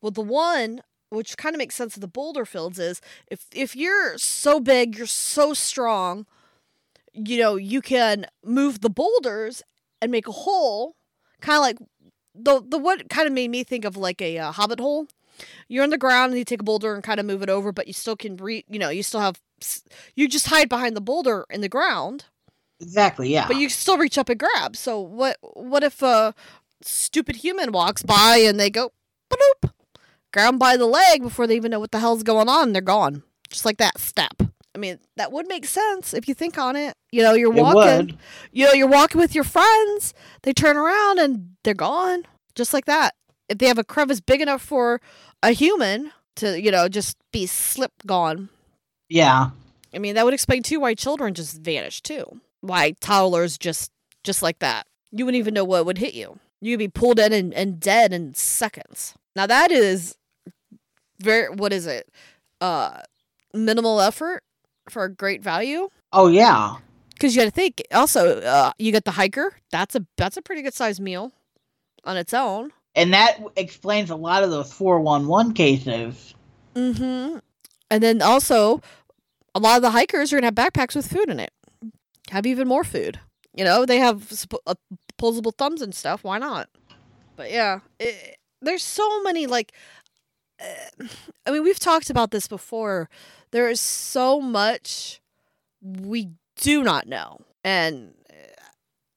well 0.02 0.12
the 0.12 0.22
one 0.22 0.82
which 1.10 1.38
kind 1.38 1.56
of 1.56 1.58
makes 1.58 1.76
sense 1.76 1.96
of 1.96 2.02
the 2.02 2.08
boulder 2.08 2.46
fields, 2.46 2.80
is 2.80 3.02
if 3.28 3.46
if 3.54 3.76
you're 3.76 4.18
so 4.18 4.60
big, 4.60 4.98
you're 4.98 5.08
so 5.08 5.54
strong, 5.54 6.26
you 7.28 7.38
know, 7.40 7.56
you 7.56 7.82
can 7.82 8.26
move 8.44 8.82
the 8.82 8.90
boulders 8.90 9.64
and 10.02 10.12
make 10.12 10.28
a 10.28 10.32
hole, 10.32 10.96
kind 11.42 11.58
of 11.58 11.62
like 11.62 11.78
the 12.36 12.62
the 12.66 12.78
what 12.78 13.10
kind 13.10 13.28
of 13.28 13.34
made 13.34 13.50
me 13.50 13.64
think 13.64 13.86
of 13.86 13.98
like 13.98 14.22
a 14.22 14.38
uh, 14.38 14.52
hobbit 14.52 14.80
hole. 14.80 15.08
You're 15.68 15.84
on 15.84 15.90
the 15.90 15.98
ground 15.98 16.32
and 16.32 16.40
you 16.40 16.46
take 16.46 16.62
a 16.62 16.66
boulder 16.66 16.94
and 16.94 17.04
kind 17.04 17.20
of 17.20 17.26
move 17.26 17.42
it 17.42 17.50
over, 17.50 17.72
but 17.72 17.88
you 17.88 17.94
still 17.94 18.16
can 18.16 18.36
re, 18.38 18.66
you 18.70 18.78
know, 18.80 18.90
you 18.90 19.04
still 19.04 19.22
have 19.22 19.40
you 20.16 20.28
just 20.28 20.48
hide 20.48 20.70
behind 20.70 20.96
the 20.96 21.02
boulder 21.02 21.46
in 21.50 21.62
the 21.62 21.70
ground. 21.70 22.26
Exactly. 22.80 23.30
Yeah. 23.30 23.48
But 23.48 23.58
you 23.58 23.70
still 23.70 23.98
reach 23.98 24.18
up 24.18 24.30
and 24.30 24.40
grab. 24.40 24.76
So 24.76 25.00
what 25.00 25.38
what 25.42 25.84
if 25.84 26.02
a 26.02 26.34
stupid 26.82 27.38
human 27.38 27.72
walks 27.72 28.04
by 28.04 28.38
and 28.38 28.60
they 28.60 28.70
go 28.70 28.92
bloop, 29.30 29.72
grab 30.34 30.54
'em 30.54 30.58
by 30.60 30.78
the 30.78 30.86
leg 30.86 31.22
before 31.22 31.48
they 31.48 31.56
even 31.56 31.72
know 31.72 31.80
what 31.80 31.92
the 31.92 32.00
hell's 32.00 32.24
going 32.24 32.50
on 32.50 32.68
and 32.68 32.76
they're 32.76 32.82
gone. 32.82 33.24
Just 33.50 33.66
like 33.66 33.78
that 33.78 34.00
step. 34.00 34.42
I 34.76 34.78
mean, 34.78 35.00
that 35.18 35.32
would 35.32 35.48
make 35.48 35.66
sense 35.66 36.14
if 36.14 36.28
you 36.28 36.34
think 36.34 36.58
on 36.58 36.76
it. 36.76 36.94
You 37.12 37.24
know, 37.24 37.34
you're 37.34 37.52
It 37.56 37.62
walking 37.62 37.82
would. 38.08 38.18
you 38.52 38.66
know, 38.66 38.74
you're 38.74 38.88
walking 38.88 39.20
with 39.20 39.34
your 39.34 39.44
friends, 39.44 40.14
they 40.44 40.54
turn 40.54 40.78
around 40.78 41.20
and 41.20 41.56
they're 41.64 41.74
gone. 41.74 42.24
Just 42.56 42.74
like 42.74 42.86
that. 42.86 43.16
If 43.48 43.58
they 43.58 43.68
have 43.68 43.78
a 43.80 43.84
crevice 43.84 44.20
big 44.20 44.42
enough 44.42 44.62
for 44.62 45.02
a 45.42 45.52
human 45.52 46.12
to, 46.36 46.62
you 46.62 46.72
know, 46.72 46.88
just 46.88 47.18
be 47.34 47.46
slip 47.48 47.92
gone. 48.06 48.50
Yeah. 49.10 49.50
I 49.94 49.98
mean, 49.98 50.14
that 50.16 50.26
would 50.26 50.34
explain 50.36 50.62
too 50.62 50.80
why 50.80 50.94
children 50.94 51.34
just 51.34 51.62
vanish 51.62 52.02
too. 52.02 52.42
Why 52.62 52.92
toddlers 53.00 53.58
just 53.58 53.92
just 54.24 54.44
like 54.44 54.60
that. 54.60 54.86
You 55.12 55.26
wouldn't 55.26 55.40
even 55.40 55.54
know 55.56 55.64
what 55.66 55.86
would 55.86 55.98
hit 55.98 56.14
you. 56.14 56.38
You'd 56.62 56.78
be 56.78 56.90
pulled 56.90 57.18
in 57.20 57.34
and, 57.34 57.54
and 57.54 57.80
dead 57.80 58.14
in 58.14 58.36
seconds. 58.36 59.16
Now 59.36 59.48
that 59.48 59.72
is 59.72 60.16
very 61.20 61.50
what 61.50 61.74
is 61.74 61.88
it? 61.88 62.08
Uh 62.62 63.02
minimal 63.54 64.00
effort 64.02 64.44
for 64.90 65.04
a 65.04 65.14
great 65.14 65.42
value. 65.44 65.90
Oh 66.14 66.28
yeah. 66.28 66.78
Because 67.10 67.36
you 67.36 67.42
got 67.42 67.46
to 67.46 67.52
think. 67.52 67.82
Also, 67.92 68.40
uh, 68.40 68.72
you 68.78 68.92
got 68.92 69.04
the 69.04 69.12
hiker. 69.12 69.54
That's 69.72 69.96
a 69.96 70.06
that's 70.18 70.38
a 70.38 70.42
pretty 70.42 70.62
good 70.62 70.74
sized 70.74 71.02
meal 71.02 71.34
on 72.06 72.18
its 72.18 72.34
own. 72.34 72.72
And 72.96 73.14
that 73.14 73.40
explains 73.56 74.10
a 74.10 74.16
lot 74.16 74.44
of 74.44 74.50
those 74.50 74.72
411 74.74 75.54
cases. 75.54 76.34
Mm-hmm. 76.76 77.38
And 77.92 78.04
then 78.04 78.22
also, 78.22 78.82
a 79.54 79.60
lot 79.60 79.78
of 79.78 79.82
the 79.82 79.92
hikers 79.92 80.32
are 80.32 80.38
gonna 80.38 80.48
have 80.48 80.56
backpacks 80.56 80.96
with 80.96 81.08
food 81.08 81.30
in 81.30 81.40
it. 81.40 81.52
Have 82.30 82.46
even 82.46 82.68
more 82.68 82.84
food. 82.84 83.20
You 83.56 83.64
know, 83.64 83.86
they 83.86 83.98
have 83.98 84.32
sp- 84.32 84.64
uh, 84.66 84.76
posable 85.20 85.56
thumbs 85.56 85.82
and 85.82 85.94
stuff. 85.94 86.24
Why 86.24 86.38
not? 86.38 86.70
But 87.36 87.52
yeah, 87.52 87.80
it, 88.00 88.38
there's 88.62 88.84
so 88.84 89.22
many 89.24 89.48
like. 89.48 89.74
Uh, 90.62 91.06
I 91.46 91.52
mean, 91.52 91.64
we've 91.64 91.80
talked 91.80 92.10
about 92.10 92.32
this 92.32 92.48
before. 92.48 93.10
There 93.52 93.70
is 93.70 93.82
so 93.82 94.40
much 94.40 95.22
we 95.82 96.30
do 96.56 96.84
not 96.84 97.08
know, 97.08 97.42
and 97.64 98.14
uh, 98.30 98.34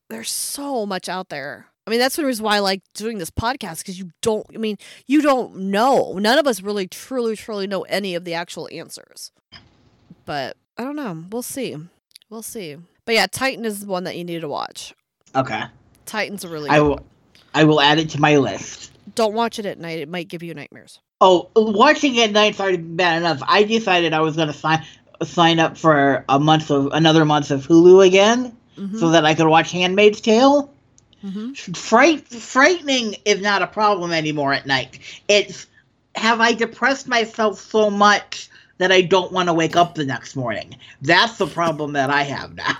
there's 0.09 0.31
so 0.31 0.87
much 0.87 1.09
out 1.09 1.29
there. 1.29 1.67
I 1.87 1.91
mean, 1.91 1.99
that's 1.99 2.17
the 2.17 2.25
reason 2.25 2.45
why 2.45 2.57
I 2.57 2.61
like 2.61 2.83
doing 2.95 3.19
this 3.19 3.31
podcast 3.31 3.79
because 3.79 3.99
you 3.99 4.11
don't. 4.21 4.47
I 4.55 4.59
mean, 4.59 4.77
you 5.07 5.21
don't 5.21 5.57
know. 5.57 6.15
None 6.19 6.39
of 6.39 6.47
us 6.47 6.63
really, 6.63 6.87
truly, 6.87 7.37
truly 7.37 7.67
know 7.67 7.83
any 7.83 8.15
of 8.15 8.25
the 8.25 8.35
actual 8.35 8.69
answers. 8.73 9.33
But 10.25 10.57
I 10.79 10.85
don't 10.85 10.97
know. 10.97 11.25
We'll 11.31 11.43
see. 11.43 11.77
We'll 12.31 12.43
see. 12.43 12.77
But 13.05 13.15
yeah, 13.17 13.27
Titan 13.27 13.65
is 13.65 13.81
the 13.81 13.87
one 13.87 14.05
that 14.05 14.17
you 14.17 14.25
need 14.25 14.41
to 14.43 14.49
watch. 14.49 14.95
Okay. 15.35 15.65
Titan's 16.07 16.45
a 16.45 16.49
really. 16.49 16.71
I 16.71 16.81
will. 16.81 17.01
I 17.55 17.65
will 17.65 17.81
add 17.81 17.99
it 17.99 18.09
to 18.11 18.21
my 18.21 18.37
list. 18.37 18.93
Don't 19.15 19.35
watch 19.35 19.59
it 19.59 19.67
at 19.67 19.79
night. 19.79 19.99
It 19.99 20.09
might 20.09 20.29
give 20.29 20.43
you 20.43 20.55
nightmares. 20.55 21.01
Oh, 21.23 21.49
watching 21.55 22.19
at 22.19 22.33
night's 22.33 22.59
already 22.61 22.79
bad 22.79 23.19
enough. 23.19 23.41
I 23.47 23.63
decided 23.63 24.13
I 24.13 24.21
was 24.21 24.35
going 24.37 24.49
to 24.49 24.55
sign 24.55 24.85
sign 25.23 25.61
up 25.61 25.79
for 25.79 26.25
a 26.29 26.41
month 26.41 26.71
of 26.71 26.89
another 26.93 27.25
month 27.25 27.51
of 27.53 27.67
Hulu 27.67 28.05
again 28.07 28.57
Mm-hmm. 28.77 28.99
so 28.99 29.11
that 29.11 29.27
I 29.27 29.35
could 29.35 29.47
watch 29.49 29.71
Handmaid's 29.71 30.21
Tale. 30.23 30.73
mm-hmm. 31.23 31.53
Fright 31.75 32.27
frightening 32.27 33.17
is 33.27 33.43
not 33.43 33.61
a 33.61 33.67
problem 33.67 34.13
anymore 34.13 34.55
at 34.55 34.67
night. 34.67 34.99
It's 35.29 35.67
have 36.15 36.41
I 36.41 36.55
depressed 36.55 37.07
myself 37.07 37.61
so 37.61 37.91
much 37.91 38.49
that 38.79 38.91
I 38.91 39.03
don't 39.03 39.31
want 39.31 39.49
to 39.51 39.53
wake 39.53 39.77
up 39.77 39.95
the 39.95 40.07
next 40.07 40.37
morning. 40.37 40.75
That's 41.03 41.37
the 41.37 41.47
problem 41.47 41.93
that 41.93 42.09
I 42.09 42.23
have 42.23 42.55
now. 42.55 42.77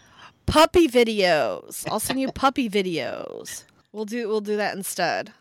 Puppy 0.46 0.88
videos. 0.88 1.86
I'll 1.90 2.00
send 2.00 2.20
you 2.20 2.32
puppy 2.32 2.68
videos. 2.68 3.62
We'll 3.92 4.04
do. 4.04 4.28
We'll 4.28 4.40
do 4.40 4.56
that 4.56 4.76
instead. 4.76 5.32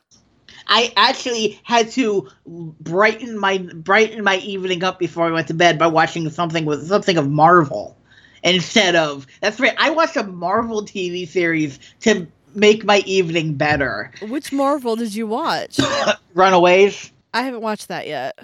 I 0.67 0.91
actually 0.95 1.59
had 1.63 1.91
to 1.91 2.29
brighten 2.45 3.37
my 3.37 3.57
brighten 3.57 4.23
my 4.23 4.37
evening 4.37 4.83
up 4.83 4.99
before 4.99 5.27
I 5.27 5.31
went 5.31 5.47
to 5.47 5.53
bed 5.53 5.77
by 5.77 5.87
watching 5.87 6.29
something 6.29 6.65
with 6.65 6.87
something 6.87 7.17
of 7.17 7.29
Marvel 7.29 7.97
instead 8.43 8.95
of 8.95 9.27
that's 9.41 9.59
right. 9.59 9.75
I 9.77 9.89
watched 9.89 10.15
a 10.15 10.23
Marvel 10.23 10.83
TV 10.83 11.27
series 11.27 11.79
to 12.01 12.27
make 12.53 12.83
my 12.85 12.99
evening 13.05 13.55
better. 13.55 14.11
Which 14.23 14.51
Marvel 14.53 14.95
did 14.95 15.13
you 15.13 15.27
watch? 15.27 15.79
Runaways. 16.33 17.11
I 17.33 17.41
haven't 17.41 17.61
watched 17.61 17.89
that 17.89 18.07
yet. 18.07 18.37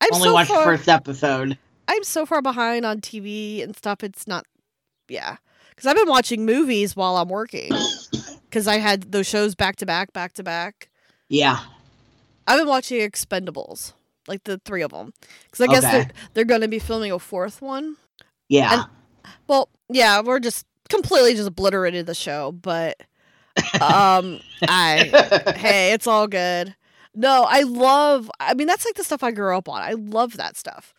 I'm 0.00 0.08
Only 0.12 0.24
so 0.24 0.32
watched 0.34 0.50
far. 0.50 0.58
the 0.60 0.64
first 0.76 0.88
episode. 0.88 1.58
I'm 1.88 2.04
so 2.04 2.26
far 2.26 2.42
behind 2.42 2.84
on 2.84 3.00
TV 3.00 3.62
and 3.62 3.76
stuff. 3.76 4.02
It's 4.02 4.26
not. 4.26 4.44
Yeah, 5.08 5.36
because 5.70 5.86
I've 5.86 5.96
been 5.96 6.08
watching 6.08 6.44
movies 6.44 6.94
while 6.94 7.16
I'm 7.16 7.28
working. 7.28 7.70
Because 8.42 8.66
I 8.66 8.78
had 8.78 9.12
those 9.12 9.26
shows 9.26 9.54
back 9.54 9.76
to 9.76 9.86
back, 9.86 10.12
back 10.12 10.32
to 10.34 10.42
back. 10.42 10.88
Yeah. 11.28 11.58
I've 12.46 12.58
been 12.58 12.68
watching 12.68 13.00
Expendables, 13.00 13.92
like 14.26 14.44
the 14.44 14.60
three 14.64 14.82
of 14.82 14.90
them. 14.92 15.12
Because 15.44 15.60
I 15.60 15.66
guess 15.66 15.84
Okay. 15.84 15.92
they're 15.92 16.10
they're 16.34 16.44
going 16.44 16.62
to 16.62 16.68
be 16.68 16.78
filming 16.78 17.12
a 17.12 17.18
fourth 17.18 17.60
one. 17.60 17.96
Yeah. 18.48 18.84
Well, 19.46 19.68
yeah, 19.90 20.20
we're 20.22 20.40
just 20.40 20.64
completely 20.88 21.34
just 21.34 21.48
obliterated 21.48 22.06
the 22.06 22.14
show, 22.14 22.52
but 22.52 22.96
um, 23.80 24.40
I 24.62 25.52
hey, 25.56 25.92
it's 25.92 26.06
all 26.06 26.26
good. 26.26 26.74
No, 27.14 27.44
I 27.48 27.62
love. 27.62 28.30
I 28.40 28.54
mean, 28.54 28.66
that's 28.66 28.84
like 28.84 28.94
the 28.94 29.04
stuff 29.04 29.22
I 29.22 29.30
grew 29.32 29.56
up 29.56 29.68
on. 29.68 29.82
I 29.82 29.92
love 29.92 30.36
that 30.36 30.56
stuff. 30.56 30.94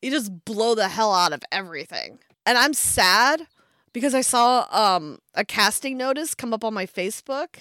You 0.00 0.10
just 0.10 0.44
blow 0.44 0.74
the 0.74 0.88
hell 0.88 1.12
out 1.12 1.32
of 1.32 1.42
everything, 1.52 2.18
and 2.46 2.56
I'm 2.56 2.72
sad 2.74 3.46
because 3.92 4.14
I 4.14 4.20
saw 4.22 4.66
um 4.70 5.18
a 5.34 5.44
casting 5.44 5.96
notice 5.98 6.34
come 6.34 6.52
up 6.54 6.64
on 6.64 6.72
my 6.74 6.86
Facebook, 6.86 7.56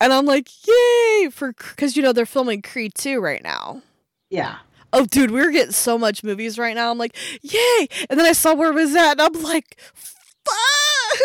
and 0.00 0.12
I'm 0.12 0.26
like, 0.26 0.48
yay 0.66 1.30
for 1.30 1.52
because 1.52 1.96
you 1.96 2.02
know 2.02 2.12
they're 2.12 2.26
filming 2.26 2.62
Creed 2.62 2.94
two 2.94 3.20
right 3.20 3.42
now. 3.42 3.82
yeah. 4.30 4.58
Oh, 4.92 5.04
dude, 5.04 5.30
we're 5.30 5.50
getting 5.50 5.72
so 5.72 5.98
much 5.98 6.24
movies 6.24 6.58
right 6.58 6.74
now. 6.74 6.90
I'm 6.90 6.96
like, 6.96 7.14
yay! 7.42 7.88
And 8.08 8.18
then 8.18 8.24
I 8.24 8.32
saw 8.32 8.54
where 8.54 8.70
it 8.70 8.74
was 8.74 8.94
at, 8.94 9.12
and 9.12 9.20
I'm 9.20 9.42
like, 9.42 9.76
fuck! 9.92 11.18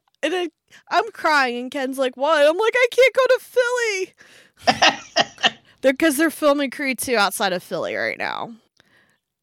and 0.22 0.34
I, 0.34 0.48
I'm 0.90 1.08
crying, 1.12 1.58
and 1.58 1.70
Ken's 1.70 1.98
like, 1.98 2.16
what? 2.16 2.44
I'm 2.44 2.56
like, 2.56 2.74
I 2.74 2.86
can't 2.90 3.14
go 3.14 3.26
to 3.26 3.40
Philly. 4.74 5.54
They're 5.82 5.92
because 5.92 6.16
they're 6.16 6.30
filming 6.30 6.70
Creed 6.70 6.98
2 6.98 7.16
outside 7.16 7.52
of 7.52 7.62
Philly 7.62 7.94
right 7.94 8.18
now. 8.18 8.54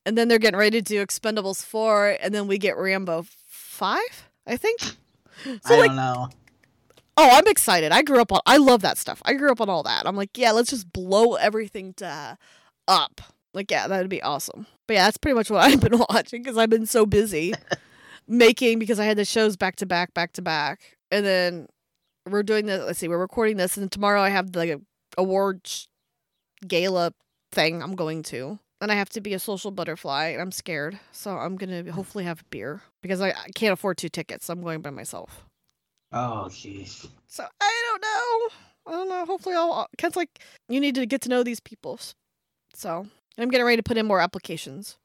And 0.06 0.18
then 0.18 0.28
they're 0.28 0.40
getting 0.40 0.60
ready 0.60 0.82
to 0.82 0.84
do 0.84 1.06
Expendables 1.06 1.64
4, 1.64 2.18
and 2.22 2.34
then 2.34 2.48
we 2.48 2.58
get 2.58 2.76
Rambo 2.76 3.26
5, 3.48 4.02
I 4.46 4.58
think. 4.58 4.82
So, 4.82 4.96
I 5.66 5.80
like, 5.80 5.88
don't 5.88 5.96
know. 5.96 6.30
Oh, 7.18 7.30
I'm 7.32 7.48
excited. 7.48 7.92
I 7.92 8.02
grew 8.02 8.22
up 8.22 8.32
on, 8.32 8.42
I 8.46 8.58
love 8.58 8.82
that 8.82 8.98
stuff. 8.98 9.22
I 9.26 9.34
grew 9.34 9.52
up 9.52 9.62
on 9.62 9.70
all 9.70 9.84
that. 9.84 10.08
I'm 10.08 10.16
like, 10.16 10.38
yeah, 10.38 10.52
let's 10.52 10.70
just 10.70 10.92
blow 10.92 11.36
everything 11.36 11.94
to 11.96 12.38
up. 12.88 13.22
Like, 13.54 13.72
yeah, 13.72 13.88
that 13.88 13.98
would 14.00 14.10
be 14.10 14.22
awesome. 14.22 14.68
But 14.88 14.96
yeah, 14.96 15.06
that's 15.06 15.18
pretty 15.18 15.36
much 15.36 15.50
what 15.50 15.62
I've 15.66 15.82
been 15.82 16.04
watching 16.10 16.44
because 16.44 16.58
I've 16.58 16.70
been 16.70 16.86
so 16.86 17.06
busy 17.06 17.54
making 18.28 18.80
because 18.80 19.00
I 19.00 19.06
had 19.06 19.18
the 19.18 19.26
shows 19.26 19.56
back 19.56 19.78
to 19.78 19.86
back, 19.86 20.14
back 20.14 20.34
to 20.34 20.42
back. 20.42 20.98
And 21.12 21.26
then 21.26 21.68
we're 22.30 22.44
doing 22.44 22.66
this, 22.66 22.84
let's 22.86 23.00
see, 23.00 23.08
we're 23.08 23.18
recording 23.18 23.58
this, 23.58 23.78
and 23.78 23.92
tomorrow 23.92 24.22
I 24.22 24.30
have 24.30 24.52
the 24.52 24.82
awards 25.18 25.88
gala 26.68 27.14
thing 27.52 27.82
I'm 27.82 27.96
going 27.96 28.24
to. 28.24 28.60
And 28.82 28.92
I 28.92 28.96
have 28.96 29.10
to 29.10 29.22
be 29.22 29.34
a 29.34 29.40
social 29.40 29.72
butterfly, 29.72 30.28
and 30.28 30.42
I'm 30.42 30.52
scared. 30.52 31.00
So 31.12 31.38
I'm 31.38 31.56
going 31.56 31.86
to 31.86 31.92
hopefully 31.92 32.26
have 32.26 32.44
beer 32.50 32.82
because 33.02 33.22
I, 33.22 33.30
I 33.30 33.48
can't 33.56 33.72
afford 33.72 33.98
two 33.98 34.10
tickets. 34.10 34.48
So 34.48 34.54
I'm 34.54 34.62
going 34.62 34.82
by 34.82 34.90
myself. 34.90 35.46
Oh 36.16 36.48
jeez. 36.50 37.08
So 37.28 37.46
I 37.62 37.84
don't 37.92 38.02
know. 38.02 38.94
I 38.94 38.98
don't 38.98 39.10
know. 39.10 39.26
Hopefully, 39.26 39.56
I'll. 39.56 39.74
Uh, 39.74 39.86
Ken's 39.98 40.16
like, 40.16 40.40
you 40.70 40.80
need 40.80 40.96
to 40.96 41.06
get 41.06 41.22
to 41.22 41.30
know 41.30 41.44
these 41.44 41.60
people. 41.60 42.00
So 42.74 43.08
I'm 43.38 43.50
getting 43.50 43.66
ready 43.66 43.78
to 43.78 43.84
put 43.84 43.98
in 43.98 44.06
more 44.06 44.22
applications, 44.22 44.98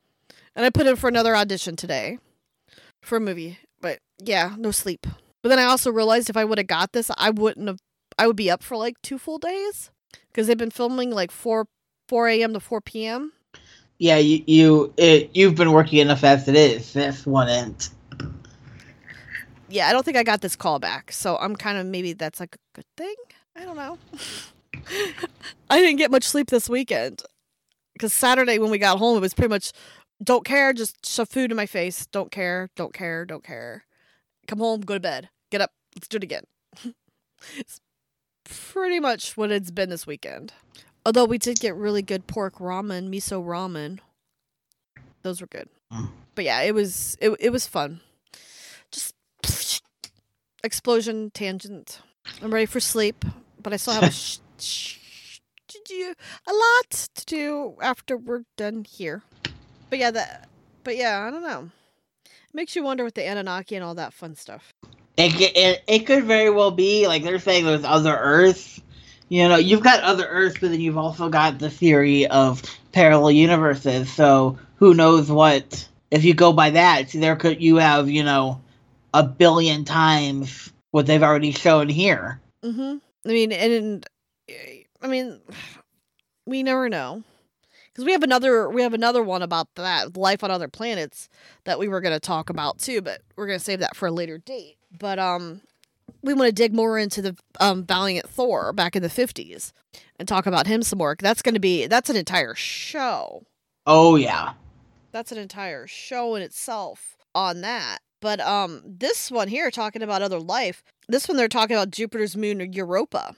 and 0.55 0.65
I 0.65 0.71
put 0.71 0.87
in 0.87 0.95
for 0.97 1.09
another 1.09 1.35
audition 1.35 1.75
today 1.75 2.19
for 3.03 3.17
a 3.17 3.21
movie. 3.21 3.59
But 3.81 3.99
yeah, 4.23 4.55
no 4.57 4.71
sleep. 4.71 5.07
But 5.43 5.49
then 5.49 5.59
I 5.59 5.65
also 5.65 5.91
realized 5.91 6.31
if 6.31 6.37
I 6.37 6.45
would 6.45 6.59
have 6.59 6.69
got 6.69 6.93
this, 6.93 7.11
I 7.19 7.31
wouldn't 7.31 7.67
have. 7.67 7.79
I 8.17 8.29
would 8.29 8.37
be 8.37 8.51
up 8.51 8.63
for 8.63 8.77
like 8.77 8.95
two 9.03 9.19
full 9.19 9.39
days 9.39 9.91
because 10.29 10.47
they've 10.47 10.57
been 10.57 10.71
filming 10.71 11.11
like 11.11 11.33
four 11.33 11.67
four 12.09 12.29
a.m. 12.29 12.53
to 12.53 12.61
four 12.61 12.81
p.m. 12.81 13.33
Yeah, 13.99 14.19
you 14.19 14.45
you 14.47 14.95
it, 14.97 15.31
you've 15.35 15.57
been 15.57 15.73
working 15.73 15.99
enough 15.99 16.23
as 16.23 16.47
it 16.47 16.55
is. 16.55 16.93
This 16.93 17.27
one 17.27 17.49
end. 17.49 17.89
Yeah, 19.71 19.89
I 19.89 19.93
don't 19.93 20.05
think 20.05 20.17
I 20.17 20.23
got 20.23 20.41
this 20.41 20.57
call 20.57 20.79
back, 20.79 21.13
so 21.13 21.37
I'm 21.37 21.55
kind 21.57 21.79
of 21.79 21.87
maybe 21.87 22.13
that's 22.13 22.41
like 22.41 22.55
a 22.55 22.59
good 22.75 22.87
thing. 22.97 23.15
I 23.57 23.65
don't 23.65 23.77
know. 23.77 23.99
I 25.71 25.79
didn't 25.79 25.97
get 25.97 26.11
much 26.11 26.25
sleep 26.25 26.49
this 26.49 26.69
weekend. 26.69 27.23
Because 27.93 28.13
Saturday 28.13 28.59
when 28.59 28.71
we 28.71 28.79
got 28.79 28.99
home, 28.99 29.17
it 29.17 29.21
was 29.21 29.35
pretty 29.35 29.51
much 29.51 29.73
don't 30.23 30.45
care, 30.45 30.73
just 30.73 31.07
shove 31.07 31.29
food 31.29 31.51
in 31.51 31.57
my 31.57 31.67
face. 31.67 32.07
Don't 32.07 32.31
care, 32.31 32.69
don't 32.77 32.93
care, 32.93 33.25
don't 33.25 33.45
care. 33.45 33.85
Come 34.47 34.59
home, 34.59 34.81
go 34.81 34.95
to 34.95 35.01
bed, 35.01 35.29
get 35.51 35.61
up, 35.61 35.73
let's 35.95 36.09
do 36.09 36.17
it 36.17 36.23
again. 36.23 36.45
it's 37.57 37.81
pretty 38.45 39.01
much 39.01 39.37
what 39.37 39.51
it's 39.51 39.71
been 39.71 39.91
this 39.91 40.07
weekend. 40.07 40.53
Although 41.07 41.25
we 41.25 41.39
did 41.39 41.61
get 41.61 41.75
really 41.75 42.03
good 42.03 42.27
pork 42.27 42.57
ramen, 42.57 43.09
miso 43.09 43.45
ramen. 43.45 44.01
Those 45.23 45.41
were 45.41 45.47
good. 45.47 45.69
Mm. 45.93 46.11
But 46.35 46.45
yeah, 46.45 46.61
it 46.63 46.75
was 46.75 47.17
it 47.21 47.35
it 47.41 47.51
was 47.51 47.67
fun. 47.67 48.01
Explosion 50.63 51.31
tangent. 51.31 52.01
I'm 52.43 52.53
ready 52.53 52.67
for 52.67 52.81
sleep, 52.81 53.25
but 53.63 53.73
I 53.73 53.77
still 53.77 53.95
have 53.95 54.03
a 54.05 54.11
sh- 54.11 54.39
sh- 54.59 55.01
do 55.91 56.15
a 56.47 56.53
lot 56.53 57.09
to 57.15 57.27
do 57.27 57.75
after 57.83 58.17
we're 58.17 58.45
done 58.57 58.85
here. 58.85 59.23
But 59.89 59.99
yeah, 59.99 60.11
that. 60.13 60.49
But 60.85 60.97
yeah, 60.97 61.25
I 61.27 61.31
don't 61.31 61.43
know. 61.43 61.71
It 62.25 62.55
makes 62.55 62.75
you 62.75 62.83
wonder 62.83 63.05
with 63.05 63.15
the 63.15 63.27
Anunnaki 63.27 63.77
and 63.77 63.85
all 63.85 63.95
that 63.97 64.13
fun 64.15 64.35
stuff. 64.35 64.73
It, 65.17 65.35
it 65.39 65.83
it 65.87 66.07
could 66.07 66.25
very 66.25 66.51
well 66.51 66.71
be 66.71 67.07
like 67.07 67.23
they're 67.23 67.39
saying 67.39 67.65
there's 67.65 67.85
other 67.85 68.17
Earths. 68.17 68.81
You 69.29 69.49
know, 69.49 69.57
you've 69.57 69.83
got 69.83 70.03
other 70.03 70.27
Earths, 70.27 70.59
but 70.61 70.71
then 70.71 70.81
you've 70.81 70.99
also 70.99 71.29
got 71.29 71.59
the 71.59 71.71
theory 71.71 72.27
of 72.27 72.63
parallel 72.93 73.31
universes. 73.31 74.13
So 74.13 74.59
who 74.77 74.95
knows 74.95 75.31
what? 75.31 75.89
If 76.11 76.25
you 76.25 76.35
go 76.35 76.53
by 76.53 76.71
that, 76.71 77.11
there 77.13 77.37
could 77.37 77.63
you 77.63 77.77
have 77.77 78.09
you 78.09 78.25
know 78.25 78.61
a 79.15 79.23
billion 79.23 79.85
times 79.85 80.73
what 80.91 81.07
they've 81.07 81.23
already 81.23 81.53
shown 81.53 81.89
here. 81.89 82.41
Mm-hmm. 82.63 82.99
I 83.27 83.29
mean, 83.29 83.53
and, 83.53 84.07
I 85.03 85.07
mean, 85.07 85.41
we 86.47 86.63
never 86.63 86.89
know 86.89 87.23
because 87.93 88.05
we 88.05 88.13
have 88.13 88.23
another 88.23 88.69
we 88.69 88.83
have 88.83 88.95
another 88.95 89.23
one 89.23 89.43
about 89.43 89.75
that 89.75 90.17
life 90.17 90.43
on 90.43 90.51
other 90.51 90.69
planets 90.69 91.29
that 91.65 91.79
we 91.79 91.89
were 91.89 92.01
going 92.01 92.15
to 92.15 92.21
talk 92.21 92.51
about 92.51 92.79
too, 92.79 93.01
but 93.03 93.21
we're 93.37 93.47
going 93.47 93.59
to 93.59 93.65
save 93.65 93.81
that 93.81 93.97
for 93.97 94.07
a 94.07 94.13
later 94.13 94.39
date. 94.39 94.77
But 94.99 95.19
um, 95.19 95.61
we 96.23 96.35
want 96.35 96.49
to 96.49 96.53
dig 96.53 96.75
more 96.75 96.99
into 96.99 97.23
the 97.23 97.37
um 97.61 97.85
Valiant 97.85 98.29
Thor 98.29 98.73
back 98.73 98.97
in 98.97 99.03
the 99.03 99.11
fifties 99.11 99.73
and 100.19 100.27
talk 100.27 100.47
about 100.47 100.67
him 100.67 100.83
some 100.83 100.99
more. 100.99 101.17
That's 101.19 101.43
going 101.43 101.55
to 101.55 101.61
be 101.61 101.87
that's 101.87 102.11
an 102.11 102.17
entire 102.17 102.55
show. 102.55 103.45
Oh 103.87 104.17
yeah, 104.17 104.53
That's 105.13 105.33
an 105.33 105.39
entire 105.39 105.87
show 105.87 106.35
in 106.35 106.43
itself 106.43 107.17
on 107.35 107.61
that. 107.63 107.99
But 108.21 108.41
um, 108.41 108.83
this 108.85 109.31
one 109.31 109.49
here 109.49 109.71
talking 109.71 110.03
about 110.03 110.23
other 110.23 110.39
life. 110.39 110.83
This 111.09 111.27
one 111.27 111.37
they're 111.37 111.49
talking 111.49 111.77
about 111.77 111.91
Jupiter's 111.91 112.37
moon 112.37 112.73
Europa, 112.73 113.35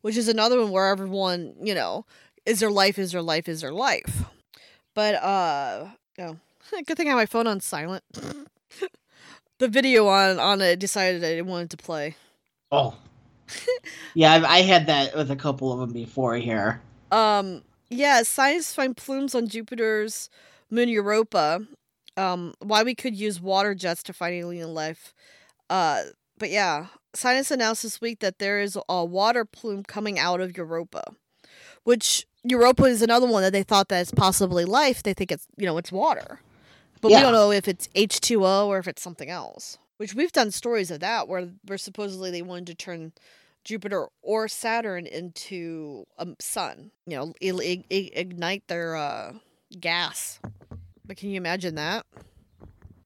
which 0.00 0.16
is 0.16 0.28
another 0.28 0.60
one 0.60 0.70
where 0.70 0.88
everyone, 0.88 1.54
you 1.60 1.74
know, 1.74 2.06
is 2.46 2.60
there 2.60 2.70
life? 2.70 2.98
Is 2.98 3.12
there 3.12 3.22
life? 3.22 3.48
Is 3.48 3.60
there 3.60 3.72
life? 3.72 4.24
But 4.94 5.16
uh, 5.16 5.88
oh, 6.20 6.36
good 6.86 6.96
thing 6.96 7.08
I 7.08 7.10
have 7.10 7.18
my 7.18 7.26
phone 7.26 7.46
on 7.46 7.60
silent. 7.60 8.04
the 9.58 9.68
video 9.68 10.06
on 10.08 10.38
on 10.38 10.60
it 10.60 10.78
decided 10.78 11.24
I 11.24 11.40
wanted 11.42 11.70
to 11.70 11.76
play. 11.76 12.16
oh 12.70 12.94
yeah. 14.14 14.32
I've, 14.32 14.44
I 14.44 14.62
had 14.62 14.86
that 14.86 15.14
with 15.14 15.30
a 15.30 15.36
couple 15.36 15.72
of 15.72 15.80
them 15.80 15.92
before 15.92 16.36
here. 16.36 16.80
Um, 17.10 17.62
yeah, 17.90 18.22
scientists 18.22 18.74
find 18.74 18.96
plumes 18.96 19.34
on 19.34 19.48
Jupiter's 19.48 20.30
moon 20.70 20.88
Europa. 20.88 21.66
Um, 22.16 22.54
why 22.60 22.82
we 22.82 22.94
could 22.94 23.14
use 23.14 23.40
water 23.40 23.74
jets 23.74 24.02
to 24.04 24.12
find 24.12 24.34
alien 24.34 24.74
life. 24.74 25.14
Uh, 25.70 26.02
but 26.38 26.50
yeah, 26.50 26.86
scientists 27.14 27.50
announced 27.50 27.82
this 27.82 28.00
week 28.00 28.20
that 28.20 28.38
there 28.38 28.60
is 28.60 28.76
a 28.88 29.04
water 29.04 29.44
plume 29.44 29.82
coming 29.82 30.18
out 30.18 30.40
of 30.40 30.56
Europa, 30.56 31.14
which 31.84 32.26
Europa 32.44 32.84
is 32.84 33.02
another 33.02 33.26
one 33.26 33.42
that 33.42 33.52
they 33.52 33.62
thought 33.62 33.88
that 33.88 34.00
it's 34.00 34.10
possibly 34.10 34.64
life. 34.64 35.02
They 35.02 35.14
think 35.14 35.32
it's 35.32 35.46
you 35.56 35.66
know 35.66 35.78
it's 35.78 35.92
water, 35.92 36.40
but 37.00 37.08
we 37.08 37.14
don't 37.14 37.32
know 37.32 37.50
if 37.52 37.68
it's 37.68 37.88
H 37.94 38.20
two 38.20 38.44
O 38.44 38.68
or 38.68 38.78
if 38.78 38.88
it's 38.88 39.02
something 39.02 39.30
else. 39.30 39.78
Which 39.98 40.14
we've 40.14 40.32
done 40.32 40.50
stories 40.50 40.90
of 40.90 41.00
that 41.00 41.28
where 41.28 41.48
where 41.66 41.78
supposedly 41.78 42.30
they 42.30 42.42
wanted 42.42 42.66
to 42.66 42.74
turn 42.74 43.12
Jupiter 43.64 44.08
or 44.22 44.48
Saturn 44.48 45.06
into 45.06 46.06
a 46.18 46.26
sun. 46.40 46.90
You 47.06 47.16
know, 47.16 47.32
ignite 47.40 48.66
their 48.66 48.96
uh, 48.96 49.34
gas. 49.78 50.40
But 51.12 51.18
can 51.18 51.28
you 51.28 51.36
imagine 51.36 51.74
that? 51.74 52.06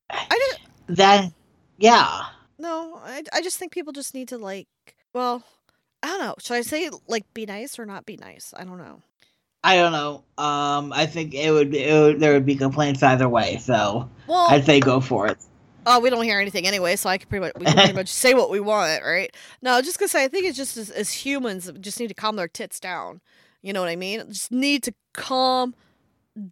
I 0.09 0.29
didn't. 0.31 0.97
That 0.97 1.33
yeah. 1.77 2.27
No, 2.57 3.01
I, 3.05 3.25
I 3.33 3.43
just 3.43 3.59
think 3.59 3.73
people 3.73 3.93
just 3.93 4.15
need 4.15 4.29
to 4.29 4.39
like. 4.39 4.69
Well, 5.13 5.43
I 6.05 6.07
don't 6.07 6.21
know. 6.21 6.35
Should 6.39 6.55
I 6.55 6.61
say 6.61 6.89
like 7.09 7.25
be 7.35 7.47
nice 7.47 7.81
or 7.81 7.85
not 7.85 8.07
be 8.07 8.17
nice? 8.17 8.55
I 8.57 8.63
don't 8.63 8.79
know. 8.79 9.03
I 9.65 9.75
don't 9.75 9.91
know. 9.91 10.23
Um, 10.39 10.93
I 10.93 11.07
think 11.07 11.35
it 11.35 11.51
would, 11.51 11.75
it 11.75 11.93
would 12.01 12.21
there 12.21 12.33
would 12.35 12.47
be 12.47 12.55
complaints 12.55 13.03
either 13.03 13.29
way. 13.29 13.57
So 13.57 14.09
Well, 14.29 14.47
I'd 14.51 14.65
say 14.65 14.79
go 14.79 15.01
for 15.01 15.27
it. 15.27 15.39
oh, 15.85 15.99
we 15.99 16.09
don't 16.09 16.23
hear 16.23 16.39
anything 16.39 16.65
anyway, 16.65 16.95
so 16.95 17.11
I 17.11 17.19
can 17.19 17.29
pretty 17.29 17.47
much 17.47 17.55
we 17.59 17.67
can 17.67 17.75
pretty 17.75 17.93
much 17.93 18.09
say 18.09 18.35
what 18.35 18.51
we 18.51 18.61
want, 18.61 19.03
right? 19.03 19.35
No, 19.63 19.83
just 19.83 19.99
gonna 19.99 20.09
say 20.09 20.23
I 20.23 20.29
think 20.29 20.47
it's 20.47 20.57
just 20.57 20.77
as, 20.77 20.91
as 20.91 21.11
humans 21.11 21.69
just 21.81 21.99
need 21.99 22.07
to 22.07 22.15
calm 22.15 22.37
their 22.37 22.47
tits 22.47 22.79
down. 22.79 23.21
You 23.63 23.73
know 23.73 23.81
what 23.81 23.91
I 23.91 23.97
mean? 23.97 24.29
Just 24.29 24.53
need 24.53 24.85
to 24.85 24.95
calm 25.13 25.75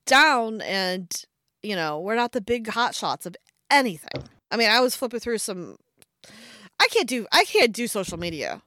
down, 0.07 0.61
and 0.62 1.25
you 1.64 1.74
know 1.77 2.00
we're 2.00 2.14
not 2.14 2.33
the 2.33 2.40
big 2.40 2.68
hot 2.68 2.94
shots 2.94 3.27
of 3.27 3.37
anything. 3.70 4.24
I 4.50 4.57
mean, 4.57 4.70
I 4.70 4.81
was 4.81 4.94
flipping 4.94 5.20
through 5.20 5.38
some. 5.38 5.77
I 6.81 6.87
can't 6.90 7.09
do 7.09 7.27
I 7.33 7.44
can't 7.44 7.72
do 7.72 7.87
social 7.87 8.18
media, 8.18 8.62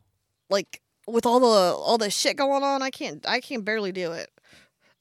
like 0.49 0.81
with 1.07 1.25
all 1.25 1.39
the 1.39 1.75
all 1.77 1.97
the 1.97 2.09
shit 2.09 2.35
going 2.35 2.63
on. 2.63 2.81
I 2.81 2.89
can't 2.89 3.25
I 3.27 3.39
can't 3.39 3.63
barely 3.63 3.91
do 3.91 4.11
it. 4.11 4.29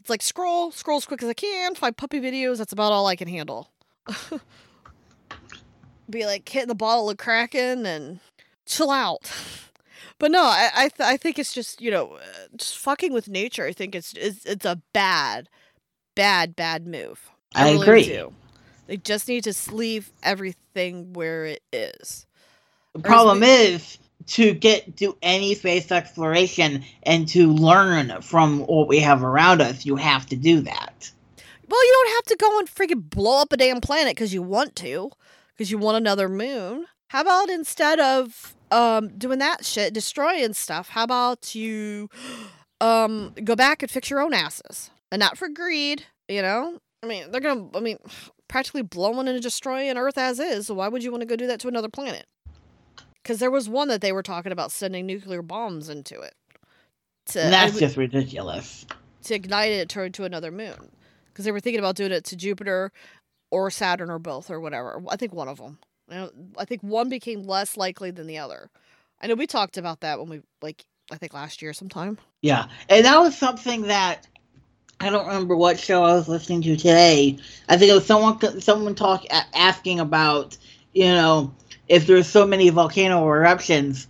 It's 0.01 0.11
like 0.11 0.23
scroll 0.23 0.71
scroll 0.71 0.99
as 0.99 1.07
quick 1.07 1.23
as 1.23 1.29
I 1.29 1.35
can, 1.35 1.75
find 1.75 1.97
puppy 1.97 2.21
videos. 2.21 2.59
That's 2.59 2.73
about 2.73 2.93
all 2.93 3.07
I 3.07 3.17
can 3.17 3.29
handle. 3.29 3.71
be 6.09 6.25
like 6.25 6.49
hitting 6.49 6.69
the 6.69 6.75
bottle 6.75 7.11
of 7.11 7.17
Kraken 7.17 7.87
and 7.87 8.21
chill 8.67 8.91
out. 8.91 9.31
But 10.19 10.31
no, 10.31 10.45
I 10.45 10.71
I, 10.75 10.89
th- 10.89 11.07
I 11.07 11.19
think 11.19 11.39
it's 11.39 11.53
just 11.53 11.83
you 11.83 11.91
know 11.91 12.19
just 12.57 12.79
fucking 12.79 13.13
with 13.13 13.29
nature. 13.29 13.67
I 13.67 13.73
think 13.73 13.95
it's 13.95 14.15
it's, 14.15 14.47
it's 14.47 14.65
a 14.65 14.81
bad, 14.95 15.51
bad, 16.15 16.57
bad 16.57 16.87
move. 16.87 17.31
I 17.57 17.73
really 17.73 17.83
agree. 17.83 18.05
do. 18.05 18.33
They 18.87 18.97
just 18.99 19.27
need 19.29 19.45
to 19.45 19.55
leave 19.75 20.13
everything 20.23 21.13
where 21.13 21.45
it 21.45 21.63
is. 21.73 22.27
The 22.93 23.01
problem 23.01 23.43
is 23.43 23.99
to 24.29 24.55
get 24.55 24.97
to 24.97 25.17
any 25.23 25.55
space 25.55 25.91
exploration 25.91 26.85
and 27.03 27.29
to 27.29 27.53
learn 27.53 28.21
from 28.23 28.61
what 28.61 28.89
we 28.89 28.99
have 29.01 29.23
around 29.23 29.61
us. 29.61 29.85
You 29.85 29.97
have 29.97 30.27
to 30.27 30.37
do 30.37 30.61
that. 30.63 31.11
Well, 31.69 31.85
you 31.85 31.93
don't 31.93 32.15
have 32.15 32.25
to 32.27 32.37
go 32.37 32.59
and 32.59 32.69
freaking 32.69 33.11
blow 33.11 33.43
up 33.43 33.53
a 33.53 33.57
damn 33.57 33.81
planet 33.81 34.15
because 34.15 34.33
you 34.33 34.43
want 34.43 34.77
to, 34.77 35.11
because 35.57 35.71
you 35.71 35.79
want 35.79 35.97
another 35.97 36.29
moon. 36.29 36.87
How 37.09 37.23
about 37.23 37.49
instead 37.49 38.01
of 38.01 38.55
um 38.71 39.09
doing 39.17 39.39
that 39.39 39.65
shit, 39.65 39.95
destroying 39.95 40.53
stuff, 40.53 40.89
how 40.89 41.05
about 41.05 41.55
you 41.55 42.09
um 42.81 43.33
go 43.43 43.57
back 43.57 43.83
and 43.83 43.91
fix 43.91 44.11
your 44.11 44.21
own 44.21 44.35
asses, 44.35 44.91
and 45.11 45.21
not 45.21 45.39
for 45.39 45.49
greed, 45.49 46.05
you 46.29 46.43
know? 46.43 46.81
I 47.07 47.09
mean, 47.09 47.31
they're 47.31 47.41
gonna. 47.41 47.69
I 47.75 47.81
mean, 47.81 47.99
practically 48.49 48.83
blowing 48.83 49.29
and 49.29 49.41
destroying 49.41 49.97
Earth 49.97 50.19
as 50.19 50.39
is. 50.41 50.67
So 50.67 50.75
why 50.75 50.89
would 50.89 51.03
you 51.05 51.11
want 51.11 51.21
to 51.23 51.27
go 51.27 51.37
do 51.37 51.47
that 51.47 51.61
to 51.61 51.69
another 51.69 51.89
planet? 51.89 52.27
Because 53.23 53.39
there 53.39 53.51
was 53.51 53.69
one 53.69 53.89
that 53.89 54.01
they 54.01 54.13
were 54.13 54.23
talking 54.23 54.53
about 54.53 54.71
sending 54.73 55.07
nuclear 55.07 55.43
bombs 55.43 55.89
into 55.89 56.21
it. 56.21 56.35
To, 57.27 57.43
And 57.43 57.53
that's 57.53 57.73
and- 57.73 57.81
just 57.81 57.97
ridiculous. 57.97 58.87
to 59.25 59.35
ignite 59.35 59.73
it 59.73 59.81
and 59.81 59.91
turn 59.91 60.13
to 60.13 60.25
another 60.25 60.51
moon 60.53 60.91
because 61.29 61.45
they 61.45 61.53
were 61.53 61.61
thinking 61.61 61.81
about 61.81 61.97
doing 61.97 62.13
it 62.13 62.25
to 62.25 62.37
Jupiter 62.37 62.93
or 63.51 63.71
Saturn 63.71 64.11
or 64.11 64.19
both 64.21 64.51
or 64.51 64.61
whatever. 64.61 65.03
I 65.09 65.17
think 65.17 65.33
one 65.33 65.49
of 65.49 65.59
them. 65.59 65.79
I, 66.11 66.29
I 66.59 66.65
think 66.65 66.83
one 66.83 67.09
became 67.09 67.43
less 67.45 67.77
likely 67.77 68.11
than 68.13 68.27
the 68.29 68.39
other. 68.39 68.71
I 69.21 69.27
know 69.27 69.35
we 69.35 69.47
talked 69.47 69.77
about 69.77 70.01
that 70.01 70.19
when 70.21 70.29
we 70.29 70.43
like 70.63 70.85
I 71.11 71.17
think 71.17 71.35
last 71.35 71.63
year 71.63 71.73
sometime. 71.73 72.19
Yeah, 72.43 72.67
and 72.89 73.05
that 73.05 73.19
was 73.21 73.37
something 73.37 73.83
that 73.83 74.27
I 75.01 75.11
don't 75.11 75.27
remember 75.27 75.57
what 75.57 75.79
show 75.79 76.05
I 76.05 76.15
was 76.15 76.29
listening 76.29 76.63
to 76.63 76.77
today. 76.77 77.39
I 77.69 77.77
think 77.77 77.91
it 77.91 77.95
was 77.95 78.07
someone 78.07 78.61
someone 78.61 78.95
talk 78.95 79.25
asking 79.55 80.01
about 80.01 80.57
you 80.95 81.05
know 81.05 81.55
if 81.89 82.07
there's 82.07 82.27
so 82.27 82.47
many 82.47 82.71
volcano 82.71 83.27
eruptions 83.29 84.07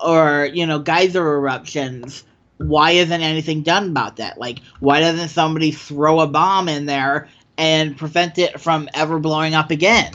or 0.00 0.48
you 0.52 0.66
know 0.66 0.78
geyser 0.78 1.34
eruptions, 1.36 2.24
why 2.58 2.92
isn't 2.92 3.20
anything 3.20 3.62
done 3.62 3.90
about 3.90 4.16
that? 4.16 4.38
Like, 4.38 4.60
why 4.80 5.00
doesn't 5.00 5.28
somebody 5.28 5.72
throw 5.72 6.20
a 6.20 6.26
bomb 6.26 6.68
in 6.68 6.86
there 6.86 7.28
and 7.56 7.96
prevent 7.96 8.38
it 8.38 8.60
from 8.60 8.88
ever 8.94 9.18
blowing 9.18 9.54
up 9.54 9.70
again? 9.70 10.12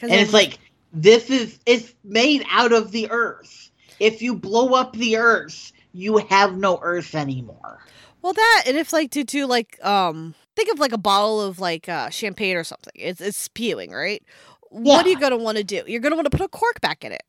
And 0.00 0.20
it's 0.20 0.32
like 0.32 0.58
this 0.92 1.30
is 1.30 1.58
it's 1.66 1.92
made 2.04 2.44
out 2.50 2.72
of 2.72 2.92
the 2.92 3.10
earth. 3.10 3.70
If 3.98 4.22
you 4.22 4.34
blow 4.34 4.74
up 4.74 4.94
the 4.94 5.16
earth, 5.16 5.72
you 5.92 6.18
have 6.18 6.56
no 6.56 6.78
earth 6.82 7.14
anymore. 7.14 7.80
Well 8.22 8.32
that 8.32 8.64
and 8.66 8.76
if 8.76 8.92
like 8.92 9.10
to 9.10 9.24
do 9.24 9.46
like 9.46 9.84
um 9.84 10.34
think 10.56 10.70
of 10.70 10.78
like 10.78 10.92
a 10.92 10.98
bottle 10.98 11.40
of 11.40 11.58
like 11.58 11.88
uh, 11.88 12.10
champagne 12.10 12.56
or 12.56 12.64
something. 12.64 12.92
It's 12.94 13.20
it's 13.20 13.38
spewing 13.38 13.90
right. 13.92 14.22
What 14.70 15.04
are 15.04 15.08
you 15.08 15.18
gonna 15.18 15.36
want 15.36 15.58
to 15.58 15.64
do? 15.64 15.82
You're 15.86 16.00
gonna 16.00 16.16
want 16.16 16.30
to 16.30 16.36
put 16.36 16.44
a 16.44 16.48
cork 16.48 16.80
back 16.80 17.04
in 17.04 17.12
it. 17.12 17.24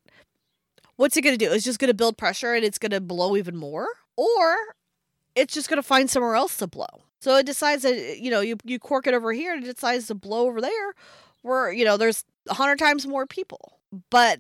What's 0.96 1.18
it 1.18 1.22
gonna 1.22 1.38
do? 1.38 1.52
It's 1.52 1.66
just 1.66 1.80
gonna 1.80 1.94
build 1.94 2.18
pressure 2.18 2.54
and 2.54 2.64
it's 2.64 2.78
gonna 2.78 3.02
blow 3.02 3.36
even 3.36 3.56
more, 3.58 3.88
or 4.16 4.56
it's 5.36 5.54
just 5.54 5.70
going 5.70 5.78
to 5.78 5.84
find 5.84 6.10
somewhere 6.10 6.36
else 6.36 6.58
to 6.58 6.68
blow. 6.68 7.06
So 7.20 7.36
it 7.38 7.46
decides 7.46 7.84
that, 7.84 8.20
you 8.20 8.30
know, 8.30 8.42
you, 8.42 8.58
you 8.64 8.80
cork 8.80 9.08
it 9.08 9.14
over 9.14 9.32
here 9.32 9.54
and 9.54 9.64
it 9.64 9.76
decides 9.76 10.08
to 10.08 10.16
blow 10.16 10.48
over 10.48 10.62
there 10.62 10.94
where, 11.42 11.72
you 11.72 11.86
know, 11.86 11.98
there's 11.98 12.24
a 12.50 12.54
hundred 12.54 12.80
times 12.80 13.08
more 13.08 13.26
people. 13.26 13.80
But 14.10 14.40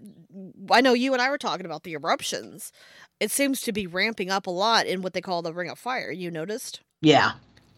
I 0.71 0.81
know 0.81 0.93
you 0.93 1.13
and 1.13 1.21
I 1.21 1.29
were 1.29 1.37
talking 1.37 1.65
about 1.65 1.83
the 1.83 1.93
eruptions. 1.93 2.71
It 3.23 3.31
seems 3.31 3.61
to 3.61 3.71
be 3.71 3.87
ramping 3.87 4.29
up 4.29 4.47
a 4.47 4.51
lot 4.51 4.85
in 4.85 5.01
what 5.01 5.13
they 5.13 5.21
call 5.21 5.41
the 5.41 5.53
Ring 5.53 5.69
of 5.69 5.79
Fire. 5.79 6.11
You 6.11 6.29
noticed? 6.29 6.81
Yeah. 6.99 7.31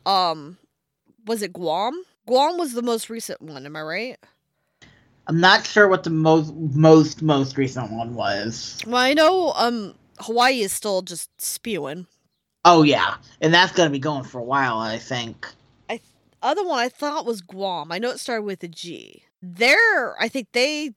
Um, 0.03 0.57
was 1.27 1.43
it 1.43 1.53
Guam? 1.53 2.03
Guam 2.25 2.57
was 2.57 2.73
the 2.73 2.81
most 2.81 3.11
recent 3.11 3.43
one. 3.43 3.63
Am 3.67 3.75
I 3.75 3.81
right? 3.83 4.17
I'm 5.27 5.39
not 5.39 5.67
sure 5.67 5.87
what 5.87 6.03
the 6.03 6.09
most 6.09 6.51
most 6.55 7.21
most 7.21 7.57
recent 7.57 7.91
one 7.91 8.15
was. 8.15 8.81
Well, 8.87 8.97
I 8.97 9.13
know 9.13 9.53
um 9.55 9.93
Hawaii 10.17 10.61
is 10.61 10.71
still 10.71 11.03
just 11.03 11.29
spewing. 11.39 12.07
Oh 12.63 12.81
yeah, 12.81 13.17
and 13.39 13.53
that's 13.53 13.71
gonna 13.71 13.91
be 13.91 13.99
going 13.99 14.23
for 14.23 14.39
a 14.39 14.43
while, 14.43 14.79
I 14.79 14.97
think. 14.97 15.47
I 15.87 15.99
other 16.41 16.65
one 16.65 16.79
I 16.79 16.89
thought 16.89 17.27
was 17.27 17.41
Guam. 17.41 17.91
I 17.91 17.99
know 17.99 18.09
it 18.09 18.19
started 18.19 18.45
with 18.45 18.63
a 18.63 18.67
G. 18.67 19.21
There, 19.43 20.19
I 20.19 20.27
think 20.27 20.47
they. 20.53 20.95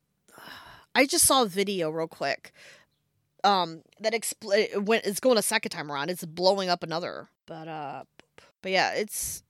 I 0.95 1.05
just 1.05 1.27
saw 1.27 1.43
a 1.43 1.47
video 1.47 1.91
real 1.91 2.09
quick. 2.09 2.53
Um, 3.45 3.83
that 4.01 4.13
expl- 4.13 4.83
when 4.85 5.01
it's 5.05 5.21
going 5.21 5.39
a 5.39 5.43
second 5.43 5.71
time 5.71 5.91
around, 5.93 6.11
it's 6.11 6.25
blowing 6.25 6.69
up 6.69 6.83
another. 6.83 7.29
But 7.47 7.69
uh, 7.69 8.03
but 8.63 8.73
yeah, 8.73 8.93
it's 8.95 9.43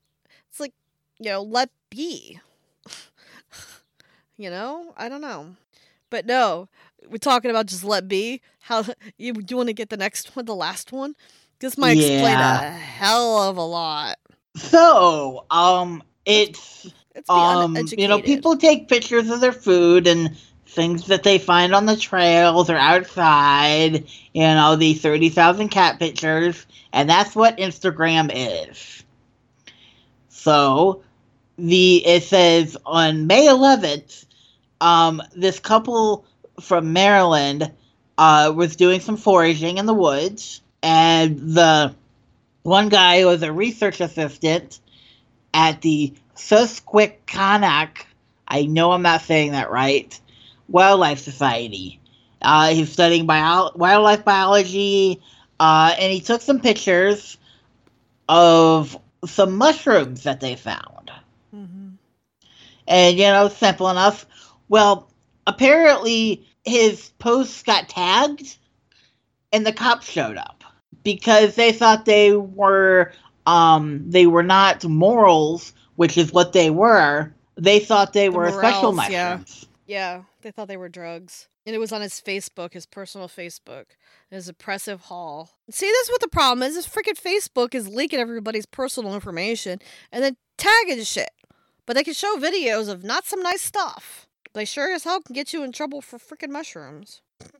it's 0.51 0.61
like 0.61 0.73
you 1.19 1.31
know 1.31 1.43
let 1.43 1.71
be. 1.91 2.41
you 4.37 4.51
know, 4.51 4.93
I 4.97 5.09
don't 5.09 5.21
know, 5.21 5.57
but 6.11 6.27
no, 6.27 6.69
we're 7.09 7.19
talking 7.19 7.51
about 7.51 7.67
just 7.67 7.85
let 7.85 8.09
be. 8.09 8.41
How 8.61 8.85
you 9.19 9.33
do 9.33 9.45
you 9.49 9.57
want 9.57 9.69
to 9.69 9.75
get 9.75 9.91
the 9.91 9.97
next 9.97 10.35
one, 10.37 10.45
the 10.45 10.55
last 10.55 10.93
one? 10.93 11.15
This 11.61 11.77
might 11.77 11.97
explain 11.99 12.37
a 12.39 12.71
hell 12.71 13.43
of 13.43 13.57
a 13.57 13.63
lot. 13.63 14.17
So, 14.57 15.45
um, 15.51 16.03
it's 16.25 16.87
It's 17.15 17.29
um, 17.29 17.73
uneducated. 17.73 18.01
you 18.01 18.09
know, 18.09 18.21
people 18.21 18.57
take 18.57 18.89
pictures 18.89 19.29
of 19.31 19.41
their 19.41 19.53
food 19.53 20.07
and 20.07 20.37
things 20.79 21.09
that 21.09 21.25
they 21.25 21.39
find 21.39 21.75
on 21.75 21.87
the 21.87 21.97
trails 21.97 22.71
or 22.71 22.77
outside. 22.77 24.07
You 24.33 24.43
know, 24.43 24.77
the 24.77 24.95
thirty 24.95 25.29
thousand 25.29 25.71
cat 25.71 25.99
pictures, 25.99 26.65
and 26.93 27.11
that's 27.11 27.35
what 27.35 27.59
Instagram 27.59 28.31
is. 28.33 29.03
So, 30.29 31.03
the 31.59 32.07
it 32.07 32.23
says 32.23 32.77
on 32.87 33.27
May 33.27 33.49
11th, 33.49 34.25
um, 34.81 35.21
this 35.35 35.59
couple 35.59 36.25
from 36.61 36.93
Maryland 36.93 37.73
uh, 38.17 38.53
was 38.55 38.77
doing 38.77 39.01
some 39.01 39.17
foraging 39.17 39.79
in 39.79 39.87
the 39.87 39.95
woods, 39.95 40.61
and 40.81 41.57
the 41.57 41.93
one 42.63 42.89
guy 42.89 43.25
was 43.25 43.43
a 43.43 43.53
research 43.53 44.01
assistant 44.01 44.79
at 45.53 45.81
the 45.83 46.15
Susquehannock, 46.37 48.07
I 48.47 48.67
know 48.67 48.93
I'm 48.93 49.03
not 49.03 49.23
saying 49.23 49.53
that 49.53 49.73
right, 49.73 50.19
Wildlife 50.69 51.19
Society. 51.19 52.01
Uh, 52.43 52.69
he's 52.69 52.93
studying 52.93 53.27
bio- 53.27 53.73
wildlife 53.75 54.25
biology, 54.25 55.21
uh, 55.59 55.95
and 55.99 56.13
he 56.13 56.21
took 56.21 56.41
some 56.43 56.61
pictures 56.61 57.37
of 58.29 58.97
some 59.27 59.57
mushrooms 59.57 60.25
that 60.25 60.41
they 60.41 60.57
found. 60.57 61.11
Mhm. 61.55 61.99
And, 62.87 63.17
you 63.19 63.25
know, 63.25 63.49
simple 63.49 63.89
enough. 63.89 64.27
Well, 64.69 65.09
apparently 65.47 66.47
his 66.65 67.11
posts 67.19 67.63
got 67.63 67.89
tagged 67.89 68.57
and 69.53 69.67
the 69.67 69.73
cops 69.73 70.11
showed 70.11 70.37
up 70.37 70.65
because 71.03 71.55
they 71.55 71.73
thought 71.73 72.05
they 72.05 72.33
were 72.35 73.13
um 73.47 74.11
they 74.11 74.27
were 74.27 74.43
not 74.43 74.85
morels, 74.85 75.73
which 75.97 76.17
is 76.19 76.33
what 76.33 76.53
they 76.53 76.71
were. 76.71 77.33
They 77.57 77.81
thought 77.81 78.13
they 78.13 78.29
The 78.31 78.39
were 78.39 78.51
special 78.53 78.93
morels, 78.93 79.09
yeah. 79.09 79.39
mushrooms. 79.39 79.67
Yeah, 79.87 80.23
they 80.43 80.51
thought 80.51 80.69
they 80.69 80.77
were 80.77 80.89
drugs. 80.89 81.49
And 81.67 81.75
it 81.75 81.79
was 81.79 81.93
on 81.93 82.01
his 82.01 82.15
Facebook, 82.15 82.73
his 82.73 82.87
personal 82.87 83.29
Facebook, 83.29 83.85
his 84.31 84.49
oppressive 84.49 85.03
haul. 85.03 85.51
See, 85.71 85.87
this 85.87 86.07
is 86.07 86.11
what 86.11 86.21
the 86.23 86.29
problem 86.29 86.63
is. 86.67 86.75
This 86.75 86.89
freaking 86.89 87.21
Facebook 87.21 87.75
is 87.75 87.89
leaking 87.89 88.21
everybody's 88.21 88.65
personal 88.67 89.15
information 89.15 89.79
and 90.11 90.25
then 90.25 90.37
tagging 90.57 91.03
shit. 91.05 91.31
But 91.85 91.95
they 91.97 92.05
can 92.05 92.15
show 92.15 92.37
videos 92.37 92.89
of 92.89 93.05
not 93.05 93.27
some 93.27 93.43
nice 93.43 93.61
stuff. 93.63 94.27
They 94.55 94.65
sure 94.65 94.93
as 94.93 95.05
hell 95.05 95.21
can 95.21 95.35
get 95.35 95.53
you 95.53 95.63
in 95.63 95.73
trouble 95.73 96.01
for 96.01 96.19
freaking 96.19 96.51
mushrooms. 96.51 97.21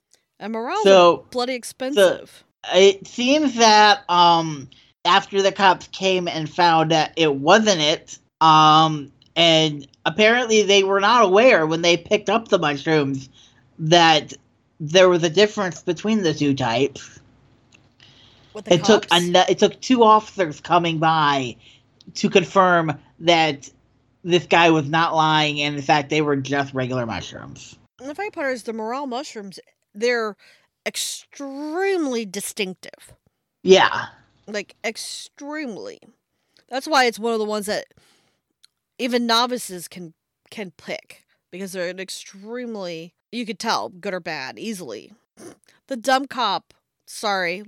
And 0.41 0.53
morels 0.53 0.79
are 0.83 0.85
So 0.85 1.27
bloody 1.33 1.55
expensive. 1.55 2.45
it 2.73 3.07
seems 3.09 3.57
that 3.57 4.09
um 4.09 4.69
after 5.05 5.43
the 5.43 5.51
cops 5.51 5.89
came 5.89 6.29
and 6.29 6.49
found 6.49 6.93
that 6.93 7.13
it 7.17 7.35
wasn't 7.35 7.81
it 7.81 8.19
um 8.41 9.11
and 9.39 9.87
apparently 10.05 10.65
they 10.65 10.83
were 10.83 11.01
not 11.01 11.25
aware 11.25 11.65
when 11.65 11.81
they 11.81 11.97
picked 11.97 12.29
up 12.29 12.49
the 12.49 12.59
mushrooms 12.59 13.29
that 13.79 14.35
there 14.81 15.09
was 15.09 15.23
a 15.23 15.31
difference 15.31 15.81
between 15.81 16.23
the 16.23 16.35
two 16.35 16.55
types 16.55 17.21
the 18.55 18.75
it 18.75 18.85
took 18.85 19.07
an- 19.13 19.37
it 19.49 19.59
took 19.61 19.81
two 19.81 20.03
officers 20.03 20.61
coming 20.61 20.99
by 20.99 21.57
to 22.15 22.29
confirm 22.29 22.99
that 23.21 23.71
this 24.25 24.47
guy 24.47 24.71
was 24.71 24.89
not 24.89 25.15
lying 25.15 25.61
and 25.61 25.77
in 25.77 25.83
fact 25.83 26.11
they 26.11 26.21
were 26.21 26.37
just 26.37 26.75
regular 26.75 27.07
mushrooms 27.07 27.77
And 28.01 28.11
the 28.11 28.15
funny 28.17 28.31
part 28.31 28.53
is 28.53 28.65
the 28.65 28.73
morel 28.73 29.07
mushrooms, 29.07 29.61
they're 29.95 30.37
extremely 30.85 32.25
distinctive. 32.27 33.13
yeah 33.63 34.07
like 34.49 34.75
extremely. 34.85 36.01
That's 36.69 36.87
why 36.87 37.05
it's 37.05 37.19
one 37.19 37.33
of 37.35 37.39
the 37.39 37.45
ones 37.45 37.67
that 37.67 37.87
even 38.99 39.27
novices 39.27 39.89
can 39.89 40.15
can 40.51 40.73
pick 40.73 41.25
because 41.51 41.73
they're 41.73 41.89
an 41.89 42.01
extremely 42.01 43.15
you 43.31 43.45
could 43.45 43.59
tell 43.59 43.89
good 43.89 44.15
or 44.15 44.21
bad 44.21 44.59
easily. 44.59 45.13
The 45.87 45.97
dumb 45.97 46.27
cop, 46.27 46.75
sorry, 47.07 47.63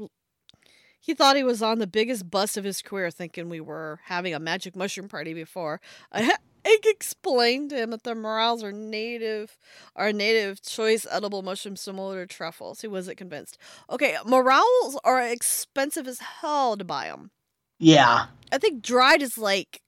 he 1.00 1.14
thought 1.14 1.36
he 1.36 1.42
was 1.42 1.62
on 1.62 1.78
the 1.78 1.86
biggest 1.86 2.30
bust 2.30 2.56
of 2.56 2.64
his 2.64 2.82
career, 2.82 3.10
thinking 3.10 3.48
we 3.48 3.60
were 3.60 4.00
having 4.04 4.34
a 4.34 4.38
magic 4.38 4.76
mushroom 4.76 5.08
party 5.08 5.34
before. 5.34 5.80
I, 6.12 6.36
explained 6.84 7.70
to 7.70 7.76
him 7.76 7.90
that 7.90 8.02
the 8.02 8.14
morels 8.14 8.62
are 8.62 8.72
native, 8.72 9.56
are 9.96 10.12
native 10.12 10.60
choice 10.60 11.06
edible 11.10 11.42
mushrooms 11.42 11.80
similar 11.80 12.26
to 12.26 12.32
truffles. 12.32 12.82
He 12.82 12.86
wasn't 12.86 13.16
convinced. 13.16 13.56
Okay, 13.88 14.16
morels 14.26 14.98
are 15.02 15.22
expensive 15.22 16.06
as 16.06 16.18
hell 16.18 16.76
to 16.76 16.84
buy 16.84 17.06
them. 17.06 17.30
yeah 17.78 18.26
I 18.52 18.58
think 18.58 18.82
dried 18.82 19.22
is 19.22 19.38
like 19.38 19.80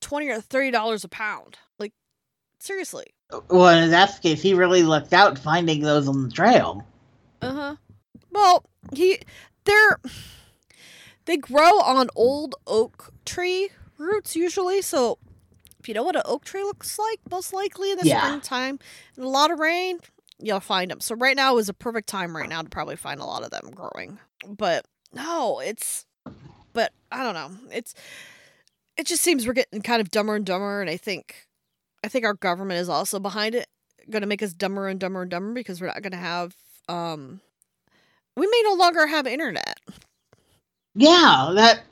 twenty 0.00 0.28
or 0.28 0.40
thirty 0.40 0.70
dollars 0.70 1.04
a 1.04 1.08
pound. 1.08 1.58
Like 1.78 1.92
seriously. 2.58 3.06
well 3.50 3.68
in 3.76 3.90
that 3.90 4.20
case 4.22 4.40
he 4.42 4.54
really 4.54 4.82
lucked 4.82 5.12
out 5.12 5.38
finding 5.38 5.80
those 5.82 6.08
on 6.08 6.22
the 6.24 6.30
trail 6.30 6.84
Uh 7.42 7.52
huh. 7.52 7.76
Well, 8.30 8.64
he 8.94 9.20
they're 9.64 9.98
they 11.26 11.36
grow 11.36 11.78
on 11.80 12.08
old 12.16 12.54
oak 12.66 13.12
tree 13.24 13.70
roots 13.98 14.34
usually. 14.34 14.80
So 14.82 15.18
if 15.80 15.88
you 15.88 15.94
know 15.94 16.02
what 16.02 16.16
an 16.16 16.22
oak 16.24 16.44
tree 16.44 16.62
looks 16.64 16.98
like, 16.98 17.20
most 17.30 17.52
likely 17.52 17.92
in 17.92 17.98
the 17.98 18.06
Yeah. 18.06 18.20
springtime 18.20 18.78
and 19.16 19.24
a 19.24 19.28
lot 19.28 19.50
of 19.50 19.58
rain, 19.58 19.98
you'll 20.38 20.60
find 20.60 20.90
them. 20.90 21.00
So 21.00 21.14
right 21.14 21.36
now 21.36 21.58
is 21.58 21.68
a 21.68 21.74
perfect 21.74 22.08
time 22.08 22.34
right 22.36 22.48
now 22.48 22.62
to 22.62 22.68
probably 22.68 22.96
find 22.96 23.20
a 23.20 23.24
lot 23.24 23.42
of 23.44 23.50
them 23.50 23.70
growing. 23.74 24.18
But 24.46 24.86
no, 25.12 25.60
it's 25.60 26.06
but 26.72 26.92
I 27.12 27.22
don't 27.22 27.34
know. 27.34 27.50
It's 27.72 27.94
it 28.98 29.06
just 29.06 29.22
seems 29.22 29.46
we're 29.46 29.52
getting 29.54 29.80
kind 29.80 30.00
of 30.00 30.10
dumber 30.10 30.34
and 30.34 30.44
dumber, 30.44 30.80
and 30.80 30.90
I 30.90 30.96
think 30.96 31.46
I 32.04 32.08
think 32.08 32.24
our 32.24 32.34
government 32.34 32.80
is 32.80 32.88
also 32.88 33.18
behind 33.18 33.54
it, 33.54 33.68
going 34.10 34.22
to 34.22 34.26
make 34.26 34.42
us 34.42 34.52
dumber 34.52 34.88
and 34.88 35.00
dumber 35.00 35.22
and 35.22 35.30
dumber 35.30 35.54
because 35.54 35.80
we're 35.80 35.86
not 35.86 36.02
going 36.02 36.12
to 36.12 36.18
have 36.18 36.54
um 36.88 37.40
we 38.36 38.46
may 38.46 38.62
no 38.64 38.74
longer 38.74 39.06
have 39.06 39.26
internet. 39.26 39.78
Yeah, 40.94 41.52
that 41.54 41.82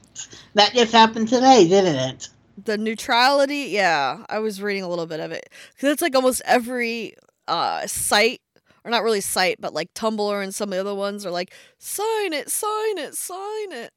that 0.54 0.72
just 0.74 0.92
happened 0.92 1.28
today, 1.28 1.68
didn't 1.68 1.96
it? 1.96 2.28
The 2.64 2.78
neutrality, 2.78 3.68
yeah, 3.70 4.24
I 4.28 4.38
was 4.40 4.60
reading 4.60 4.82
a 4.82 4.88
little 4.88 5.06
bit 5.06 5.20
of 5.20 5.30
it 5.30 5.48
because 5.74 5.90
it's 5.92 6.02
like 6.02 6.16
almost 6.16 6.42
every 6.44 7.14
uh 7.46 7.86
site 7.86 8.40
or 8.84 8.90
not 8.90 9.02
really 9.04 9.20
site, 9.20 9.60
but 9.60 9.74
like 9.74 9.94
Tumblr 9.94 10.42
and 10.42 10.54
some 10.54 10.70
of 10.70 10.74
the 10.74 10.80
other 10.80 10.94
ones 10.94 11.24
are 11.24 11.30
like 11.30 11.52
sign 11.78 12.32
it, 12.32 12.50
sign 12.50 12.98
it, 12.98 13.14
sign 13.14 13.72
it. 13.72 13.92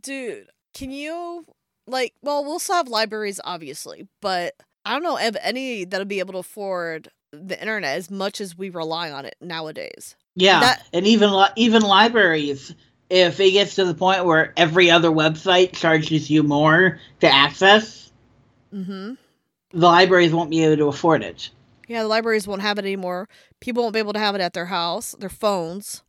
Dude, 0.00 0.48
can 0.74 0.90
you 0.90 1.44
like? 1.90 2.14
Well, 2.22 2.44
we'll 2.44 2.58
still 2.58 2.76
have 2.76 2.88
libraries, 2.88 3.40
obviously, 3.44 4.06
but 4.22 4.54
I 4.84 4.92
don't 4.92 5.02
know 5.02 5.18
if 5.18 5.36
any 5.42 5.84
that'll 5.84 6.06
be 6.06 6.20
able 6.20 6.32
to 6.34 6.38
afford 6.38 7.08
the 7.32 7.58
internet 7.60 7.96
as 7.96 8.10
much 8.10 8.40
as 8.40 8.56
we 8.56 8.70
rely 8.70 9.10
on 9.10 9.24
it 9.24 9.36
nowadays. 9.40 10.16
Yeah, 10.34 10.60
That- 10.60 10.82
and 10.92 11.06
even 11.06 11.32
li- 11.32 11.46
even 11.56 11.82
libraries, 11.82 12.74
if 13.10 13.38
it 13.40 13.50
gets 13.52 13.74
to 13.76 13.84
the 13.84 13.94
point 13.94 14.24
where 14.24 14.52
every 14.56 14.90
other 14.90 15.10
website 15.10 15.72
charges 15.72 16.30
you 16.30 16.42
more 16.42 16.98
to 17.20 17.26
access, 17.28 18.10
Mm-hmm. 18.74 19.14
the 19.72 19.86
libraries 19.86 20.32
won't 20.32 20.50
be 20.50 20.62
able 20.64 20.76
to 20.76 20.86
afford 20.88 21.22
it. 21.22 21.50
Yeah, 21.88 22.02
the 22.02 22.08
libraries 22.08 22.46
won't 22.46 22.62
have 22.62 22.78
it 22.78 22.84
anymore. 22.84 23.28
People 23.60 23.82
won't 23.82 23.94
be 23.94 23.98
able 23.98 24.12
to 24.12 24.18
have 24.20 24.36
it 24.36 24.40
at 24.40 24.52
their 24.52 24.66
house, 24.66 25.16
their 25.18 25.28
phones. 25.28 26.02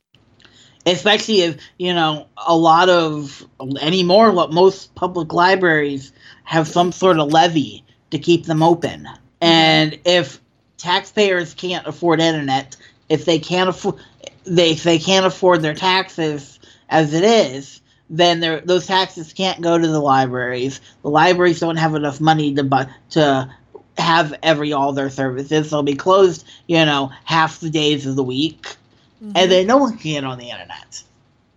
Especially 0.86 1.42
if 1.42 1.58
you 1.78 1.94
know 1.94 2.28
a 2.48 2.56
lot 2.56 2.90
of 2.90 3.46
anymore. 3.82 4.32
What 4.32 4.52
most 4.52 4.94
public 4.96 5.34
libraries 5.34 6.12
have 6.44 6.68
some 6.68 6.92
sort 6.92 7.20
of 7.20 7.32
levy 7.32 7.84
to 8.12 8.20
keep 8.20 8.46
them 8.46 8.64
open, 8.64 9.08
and 9.40 10.00
if 10.06 10.40
taxpayers 10.78 11.54
can't 11.54 11.88
afford 11.88 12.20
internet, 12.20 12.76
if 13.10 13.26
they 13.26 13.40
can't 13.40 13.70
afford 13.70 13.96
they 14.44 14.72
if 14.72 14.84
they 14.84 15.00
can't 15.00 15.26
afford 15.26 15.62
their 15.62 15.76
taxes 15.76 16.60
as 16.90 17.14
it 17.14 17.24
is, 17.24 17.82
then 18.10 18.62
those 18.66 18.86
taxes 18.86 19.34
can't 19.34 19.62
go 19.62 19.78
to 19.78 19.88
the 19.88 20.00
libraries. 20.00 20.82
The 21.02 21.10
libraries 21.10 21.60
don't 21.60 21.78
have 21.78 21.96
enough 21.96 22.20
money 22.20 22.54
to 22.56 22.64
bu- 22.64 22.92
to 23.12 23.50
have 23.98 24.34
every 24.44 24.74
all 24.74 24.94
their 24.94 25.10
services. 25.10 25.70
They'll 25.70 25.84
be 25.84 25.96
closed, 25.96 26.46
you 26.68 26.84
know, 26.86 27.12
half 27.24 27.60
the 27.60 27.70
days 27.70 28.06
of 28.06 28.16
the 28.16 28.24
week, 28.24 28.76
mm-hmm. 29.22 29.32
and 29.36 29.52
then 29.52 29.68
no 29.68 29.78
one 29.78 29.98
can 29.98 30.12
get 30.12 30.24
on 30.24 30.40
the 30.40 30.50
internet. 30.50 31.04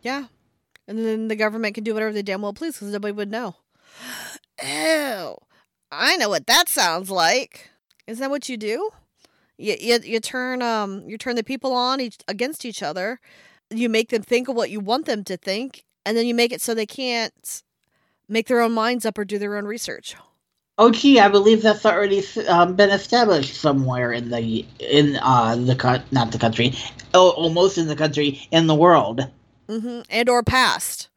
Yeah, 0.03 0.27
and 0.87 0.99
then 0.99 1.29
the 1.29 1.37
government 1.37 1.75
can 1.75 1.85
do 1.85 1.95
whatever 1.95 2.13
they 2.13 2.23
damn 2.23 2.43
well 2.43 2.53
please 2.53 2.75
because 2.75 2.93
nobody 2.93 3.13
would 3.13 3.31
know. 3.31 3.57
Ew, 4.63 5.37
I 5.91 6.17
know 6.17 6.29
what 6.29 6.47
that 6.47 6.69
sounds 6.69 7.11
like. 7.11 7.71
Is 8.07 8.19
that 8.19 8.31
what 8.31 8.49
you 8.49 8.57
do? 8.57 8.91
You 9.57 9.77
you, 9.79 9.99
you 10.03 10.21
turn 10.21 10.63
um 10.63 11.09
you 11.09 11.19
turn 11.19 11.37
the 11.37 11.45
people 11.45 11.73
on 11.73 12.01
each 12.01 12.19
against 12.29 12.65
each 12.65 12.83
other. 12.83 13.21
You 13.71 13.89
make 13.89 14.11
them 14.11 14.23
think 14.23 14.49
of 14.49 14.57
what 14.57 14.71
you 14.71 14.81
want 14.81 15.07
them 15.07 15.25
to 15.25 15.37
think, 15.37 15.85
and 16.05 16.17
then 16.17 16.27
you 16.27 16.35
make 16.35 16.53
it 16.53 16.61
so 16.61 16.75
they 16.75 16.87
can't 16.87 17.63
make 18.29 18.47
their 18.47 18.61
own 18.61 18.73
minds 18.73 19.07
up 19.07 19.19
or 19.19 19.25
do 19.25 19.39
their 19.39 19.57
own 19.57 19.67
research. 19.67 20.17
Oh, 20.77 20.91
gee, 20.91 21.21
I 21.21 21.29
believe 21.29 21.63
that's 21.63 21.87
already 21.87 22.25
um, 22.49 22.75
been 22.75 22.91
established 22.91 23.55
somewhere 23.55 24.13
in 24.13 24.31
the 24.31 24.67
in 24.81 25.17
uh 25.23 25.55
the 25.55 26.03
not 26.11 26.33
the 26.33 26.39
country, 26.39 26.75
oh, 27.13 27.31
almost 27.31 27.79
in 27.79 27.87
the 27.87 27.95
country 27.95 28.49
in 28.51 28.67
the 28.67 28.75
world. 28.75 29.31
Mm-hmm. 29.69 30.01
And 30.11 30.29
or 30.29 30.43
past. 30.43 31.09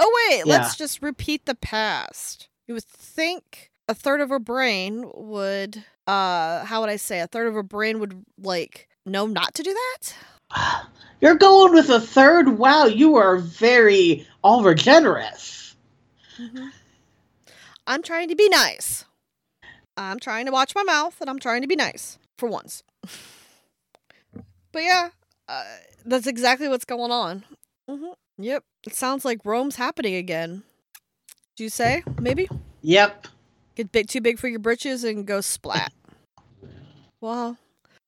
Oh 0.00 0.28
wait, 0.28 0.38
yeah. 0.46 0.52
let's 0.52 0.76
just 0.76 1.00
repeat 1.00 1.46
the 1.46 1.54
past. 1.54 2.48
You 2.66 2.74
would 2.74 2.84
think 2.84 3.70
a 3.88 3.94
third 3.94 4.20
of 4.20 4.32
a 4.32 4.40
brain 4.40 5.08
would 5.14 5.84
uh 6.08 6.64
how 6.64 6.80
would 6.80 6.90
I 6.90 6.96
say 6.96 7.20
a 7.20 7.28
third 7.28 7.46
of 7.46 7.56
a 7.56 7.62
brain 7.62 8.00
would 8.00 8.24
like 8.42 8.88
know 9.06 9.28
not 9.28 9.54
to 9.54 9.62
do 9.62 9.72
that? 9.72 10.86
You're 11.20 11.36
going 11.36 11.72
with 11.72 11.88
a 11.88 12.00
third. 12.00 12.58
Wow, 12.58 12.86
you 12.86 13.14
are 13.14 13.36
very 13.38 14.26
over 14.42 14.74
generous. 14.74 15.76
Mm-hmm. 16.36 16.66
I'm 17.86 18.02
trying 18.02 18.28
to 18.28 18.36
be 18.36 18.48
nice. 18.48 19.04
I'm 19.96 20.18
trying 20.18 20.46
to 20.46 20.52
watch 20.52 20.74
my 20.74 20.82
mouth 20.82 21.20
and 21.20 21.30
I'm 21.30 21.38
trying 21.38 21.62
to 21.62 21.68
be 21.68 21.76
nice 21.76 22.18
for 22.38 22.48
once. 22.48 22.82
but 24.72 24.82
yeah, 24.82 25.10
uh, 25.48 25.64
that's 26.04 26.26
exactly 26.26 26.68
what's 26.68 26.84
going 26.84 27.10
on. 27.10 27.44
Mm-hmm. 27.88 28.12
Yep. 28.38 28.64
It 28.86 28.94
sounds 28.94 29.24
like 29.24 29.40
Rome's 29.44 29.76
happening 29.76 30.14
again. 30.14 30.64
Do 31.56 31.62
you 31.62 31.70
say? 31.70 32.02
Maybe? 32.20 32.48
Yep. 32.82 33.28
Get 33.76 33.92
big, 33.92 34.08
too 34.08 34.20
big 34.20 34.38
for 34.38 34.48
your 34.48 34.58
britches 34.58 35.04
and 35.04 35.26
go 35.26 35.40
splat. 35.40 35.92
well, 37.20 37.58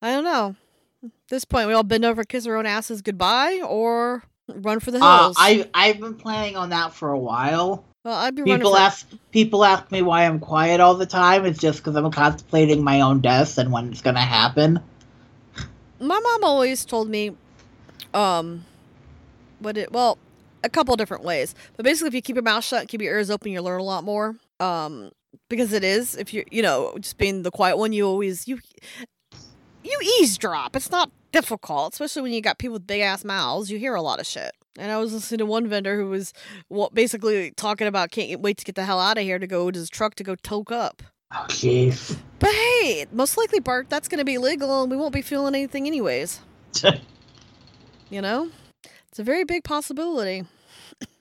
I 0.02 0.12
don't 0.12 0.24
know. 0.24 0.56
At 1.04 1.10
this 1.28 1.44
point, 1.44 1.68
we 1.68 1.74
all 1.74 1.82
bend 1.82 2.04
over, 2.04 2.24
kiss 2.24 2.46
our 2.46 2.56
own 2.56 2.66
asses 2.66 3.02
goodbye, 3.02 3.60
or 3.64 4.24
run 4.48 4.80
for 4.80 4.90
the 4.90 4.98
uh, 4.98 5.22
hills. 5.22 5.36
Uh, 5.36 5.42
I 5.42 5.70
I've 5.74 6.00
been 6.00 6.14
planning 6.14 6.56
on 6.56 6.70
that 6.70 6.92
for 6.92 7.10
a 7.10 7.18
while. 7.18 7.84
Well, 8.06 8.14
I'd 8.14 8.36
be 8.36 8.44
people 8.44 8.74
for... 8.74 8.78
ask 8.78 9.04
people 9.32 9.64
ask 9.64 9.90
me 9.90 10.00
why 10.00 10.26
I'm 10.26 10.38
quiet 10.38 10.78
all 10.78 10.94
the 10.94 11.06
time. 11.06 11.44
It's 11.44 11.58
just 11.58 11.78
because 11.78 11.96
I'm 11.96 12.08
contemplating 12.12 12.84
my 12.84 13.00
own 13.00 13.20
death 13.20 13.58
and 13.58 13.72
when 13.72 13.90
it's 13.90 14.00
gonna 14.00 14.20
happen. 14.20 14.78
My 15.98 16.20
mom 16.20 16.44
always 16.44 16.84
told 16.84 17.10
me, 17.10 17.32
um, 18.14 18.64
what 19.58 19.76
it 19.76 19.90
well, 19.90 20.18
a 20.62 20.68
couple 20.68 20.94
different 20.94 21.24
ways, 21.24 21.56
but 21.76 21.84
basically, 21.84 22.06
if 22.06 22.14
you 22.14 22.22
keep 22.22 22.36
your 22.36 22.44
mouth 22.44 22.62
shut, 22.62 22.86
keep 22.86 23.02
your 23.02 23.12
ears 23.12 23.28
open, 23.28 23.50
you 23.50 23.60
learn 23.60 23.80
a 23.80 23.82
lot 23.82 24.04
more. 24.04 24.36
Um, 24.60 25.10
because 25.48 25.72
it 25.72 25.82
is 25.82 26.14
if 26.14 26.32
you 26.32 26.44
you 26.52 26.62
know 26.62 26.96
just 27.00 27.18
being 27.18 27.42
the 27.42 27.50
quiet 27.50 27.76
one, 27.76 27.92
you 27.92 28.06
always 28.06 28.46
you 28.46 28.60
you 29.82 29.98
eavesdrop. 30.20 30.76
It's 30.76 30.92
not 30.92 31.10
difficult, 31.32 31.94
especially 31.94 32.22
when 32.22 32.32
you 32.32 32.40
got 32.40 32.58
people 32.58 32.74
with 32.74 32.86
big 32.86 33.00
ass 33.00 33.24
mouths. 33.24 33.68
You 33.68 33.80
hear 33.80 33.96
a 33.96 34.02
lot 34.02 34.20
of 34.20 34.26
shit. 34.26 34.52
And 34.78 34.92
I 34.92 34.98
was 34.98 35.12
listening 35.12 35.38
to 35.38 35.46
one 35.46 35.68
vendor 35.68 35.96
who 35.96 36.08
was 36.08 36.32
basically 36.92 37.50
talking 37.52 37.86
about 37.86 38.10
can't 38.10 38.40
wait 38.40 38.58
to 38.58 38.64
get 38.64 38.74
the 38.74 38.84
hell 38.84 39.00
out 39.00 39.18
of 39.18 39.24
here 39.24 39.38
to 39.38 39.46
go 39.46 39.70
to 39.70 39.78
his 39.78 39.88
truck 39.88 40.14
to 40.16 40.24
go 40.24 40.34
toke 40.34 40.70
up. 40.70 41.02
Oh, 41.32 41.46
jeez. 41.48 42.16
But 42.38 42.50
hey, 42.50 43.06
most 43.12 43.36
likely, 43.36 43.60
Bart, 43.60 43.88
that's 43.88 44.08
going 44.08 44.18
to 44.18 44.24
be 44.24 44.38
legal 44.38 44.82
and 44.82 44.90
we 44.90 44.96
won't 44.96 45.14
be 45.14 45.22
feeling 45.22 45.54
anything 45.54 45.86
anyways. 45.86 46.40
you 48.10 48.22
know? 48.22 48.50
It's 49.08 49.18
a 49.18 49.24
very 49.24 49.44
big 49.44 49.64
possibility. 49.64 50.44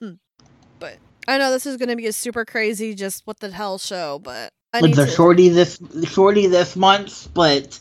but 0.78 0.98
I 1.26 1.38
know 1.38 1.50
this 1.50 1.66
is 1.66 1.76
going 1.76 1.88
to 1.88 1.96
be 1.96 2.06
a 2.06 2.12
super 2.12 2.44
crazy, 2.44 2.94
just 2.94 3.26
what 3.26 3.40
the 3.40 3.50
hell 3.50 3.78
show, 3.78 4.18
but. 4.18 4.52
I 4.72 4.82
With 4.82 4.96
the 4.96 5.06
to... 5.06 5.10
shorty 5.10 5.48
this 5.48 5.80
shorty 6.04 6.46
this 6.48 6.76
month, 6.76 7.32
but 7.32 7.78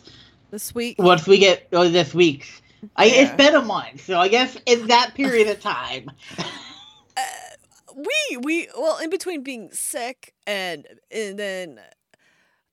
this 0.51 0.73
week. 0.73 0.97
Once 0.97 1.27
we 1.27 1.39
get 1.39 1.67
oh, 1.73 1.89
this 1.89 2.13
week, 2.13 2.47
I, 2.95 3.05
it's 3.07 3.33
been 3.33 3.55
a 3.55 3.61
month, 3.61 4.05
so 4.05 4.19
I 4.19 4.27
guess 4.27 4.57
in 4.65 4.87
that 4.87 5.13
period 5.15 5.47
of 5.47 5.59
time. 5.59 6.11
Uh, 7.17 7.21
we 7.95 8.37
we 8.41 8.67
well 8.77 8.97
in 8.97 9.09
between 9.09 9.41
being 9.41 9.69
sick 9.71 10.33
and 10.45 10.85
and 11.09 11.39
then 11.39 11.79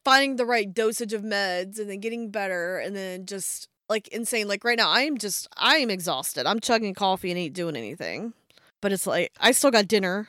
finding 0.05 0.35
the 0.35 0.45
right 0.45 0.75
dosage 0.75 1.13
of 1.13 1.23
meds 1.23 1.79
and 1.79 1.89
then 1.89 2.01
getting 2.01 2.31
better 2.31 2.79
and 2.79 2.97
then 2.97 3.25
just 3.25 3.69
like 3.89 4.09
insane 4.09 4.49
like 4.49 4.65
right 4.65 4.79
now 4.79 4.91
I 4.91 5.03
am 5.03 5.19
just 5.19 5.47
I 5.57 5.77
am 5.77 5.91
exhausted. 5.91 6.47
I'm 6.47 6.61
chugging 6.61 6.95
coffee 6.95 7.31
and 7.31 7.39
ain't 7.39 7.55
doing 7.55 7.77
anything. 7.77 8.33
But 8.81 8.93
it's 8.93 9.07
like 9.07 9.31
I 9.41 9.53
still 9.53 9.71
got 9.71 9.87
dinner. 9.87 10.29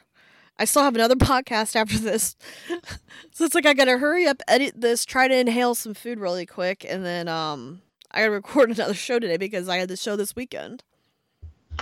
I 0.60 0.66
still 0.66 0.84
have 0.84 0.96
another 0.96 1.16
podcast 1.32 1.76
after 1.76 1.98
this. 1.98 2.36
so 3.32 3.46
it's 3.46 3.56
like 3.56 3.66
I 3.66 3.74
gotta 3.74 3.98
hurry 3.98 4.28
up, 4.28 4.42
edit 4.48 4.80
this, 4.80 5.06
try 5.06 5.28
to 5.28 5.36
inhale 5.36 5.76
some 5.76 5.94
food 5.94 6.20
really 6.20 6.46
quick, 6.46 6.86
and 6.88 7.06
then 7.06 7.28
um 7.28 7.82
I 8.14 8.20
gotta 8.20 8.32
record 8.32 8.70
another 8.76 8.94
show 8.94 9.20
today 9.20 9.38
because 9.38 9.68
I 9.68 9.78
had 9.78 9.90
the 9.90 9.98
show 9.98 10.16
this 10.16 10.36
weekend. 10.36 10.84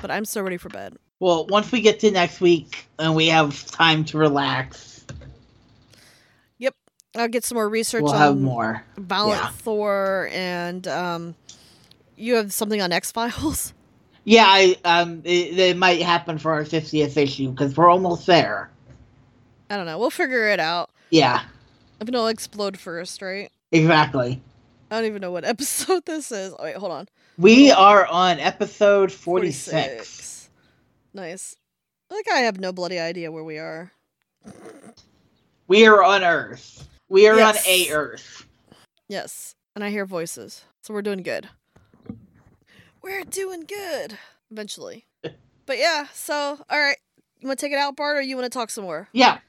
But 0.02 0.10
I'm 0.12 0.26
so 0.26 0.41
ready 0.41 0.58
for 0.58 0.70
bed. 0.70 0.96
Well, 1.20 1.46
once 1.48 1.72
we 1.72 1.82
get 1.82 2.00
to 2.00 2.12
next 2.12 2.41
week 2.41 2.86
and 2.98 3.13
we 3.15 3.28
have 3.28 3.65
time 3.67 4.06
to 4.06 4.17
relax. 4.17 5.06
Yep. 6.58 6.76
I'll 7.15 7.28
get 7.28 7.44
some 7.44 7.56
more 7.56 7.70
research 7.70 8.04
we'll 8.04 8.13
on 8.13 8.20
have 8.20 8.38
more. 8.38 8.84
Valiant 8.98 9.44
yeah. 9.44 9.50
Thor 9.50 10.30
and 10.32 10.88
um 10.88 11.36
you 12.15 12.36
have 12.36 12.54
something 12.54 12.82
on 12.82 12.91
X 12.91 13.12
Files? 13.12 13.74
Yeah, 14.24 14.46
I 14.48 14.78
um 14.86 15.22
it, 15.24 15.58
it 15.58 15.78
might 15.78 16.00
happen 16.04 16.38
for 16.38 16.52
our 16.52 16.62
50th 16.63 17.17
issue 17.17 17.50
because 17.50 17.76
we're 17.76 17.89
almost 17.89 18.28
there. 18.28 18.70
I 19.72 19.78
don't 19.78 19.88
know. 19.88 19.98
We'll 19.98 20.12
figure 20.12 20.48
it 20.50 20.60
out. 20.60 20.91
Yeah. 21.10 21.41
I'm 22.00 22.06
gonna 22.06 22.28
explode 22.28 22.78
first, 22.78 23.24
right? 23.24 23.52
Exactly. 23.72 24.39
I 24.91 24.95
don't 24.95 25.06
even 25.06 25.21
know 25.21 25.32
what 25.32 25.45
episode 25.45 26.06
this 26.06 26.32
is. 26.32 26.54
Oh, 26.60 26.63
wait, 26.63 26.75
hold 26.75 26.91
on. 26.91 27.08
We 27.38 27.71
are 27.71 28.06
on 28.06 28.39
episode 28.39 29.12
46. 29.12 29.71
46. 29.71 30.49
Nice. 31.13 31.56
Like 32.10 32.30
I 32.32 32.39
have 32.39 32.60
no 32.60 32.73
bloody 32.73 32.99
idea 32.99 33.32
where 33.32 33.43
we 33.43 33.58
are. 33.58 33.93
We 35.67 35.88
are 35.88 36.04
on 36.04 36.25
Earth. 36.25 36.89
We 37.08 37.27
are 37.27 37.38
yes. 37.38 37.65
on 37.65 37.71
a 37.71 37.89
Earth. 37.91 38.45
Yes. 39.08 39.56
And 39.75 39.84
I 39.84 39.89
hear 39.89 40.06
voices. 40.06 40.65
So 40.82 40.93
we're 40.93 41.01
doing 41.01 41.23
good. 41.23 41.47
We're 43.01 43.23
doing 43.23 43.62
good. 43.62 44.17
Eventually. 44.51 45.06
but 45.65 45.77
yeah, 45.77 46.08
so 46.13 46.60
all 46.69 46.80
right. 46.80 46.97
You 47.39 47.47
wanna 47.47 47.56
take 47.56 47.71
it 47.71 47.77
out, 47.77 47.95
Bart, 47.95 48.17
or 48.17 48.21
you 48.21 48.36
wanna 48.36 48.49
talk 48.49 48.69
some 48.69 48.84
more? 48.84 49.08
Yeah. 49.13 49.39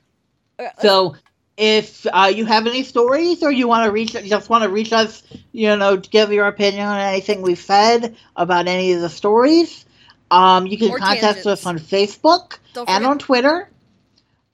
Okay, 0.60 0.70
so 0.80 1.16
if 1.56 2.06
uh, 2.12 2.32
you 2.34 2.44
have 2.46 2.66
any 2.66 2.82
stories 2.82 3.42
or 3.42 3.52
you 3.52 3.68
want 3.68 3.84
to 3.84 3.92
reach 3.92 4.12
just 4.12 4.48
want 4.48 4.64
to 4.64 4.70
reach 4.70 4.92
us 4.92 5.22
you 5.52 5.76
know 5.76 5.96
to 5.96 6.10
give 6.10 6.32
your 6.32 6.46
opinion 6.46 6.86
on 6.86 6.98
anything 6.98 7.42
we've 7.42 7.58
said 7.58 8.16
about 8.36 8.66
any 8.66 8.92
of 8.92 9.00
the 9.00 9.08
stories 9.08 9.84
um, 10.30 10.66
you 10.66 10.78
can 10.78 10.88
More 10.88 10.98
contact 10.98 11.22
tangents. 11.22 11.46
us 11.46 11.66
on 11.66 11.78
facebook 11.78 12.58
and 12.88 13.04
on 13.04 13.18
twitter. 13.18 13.68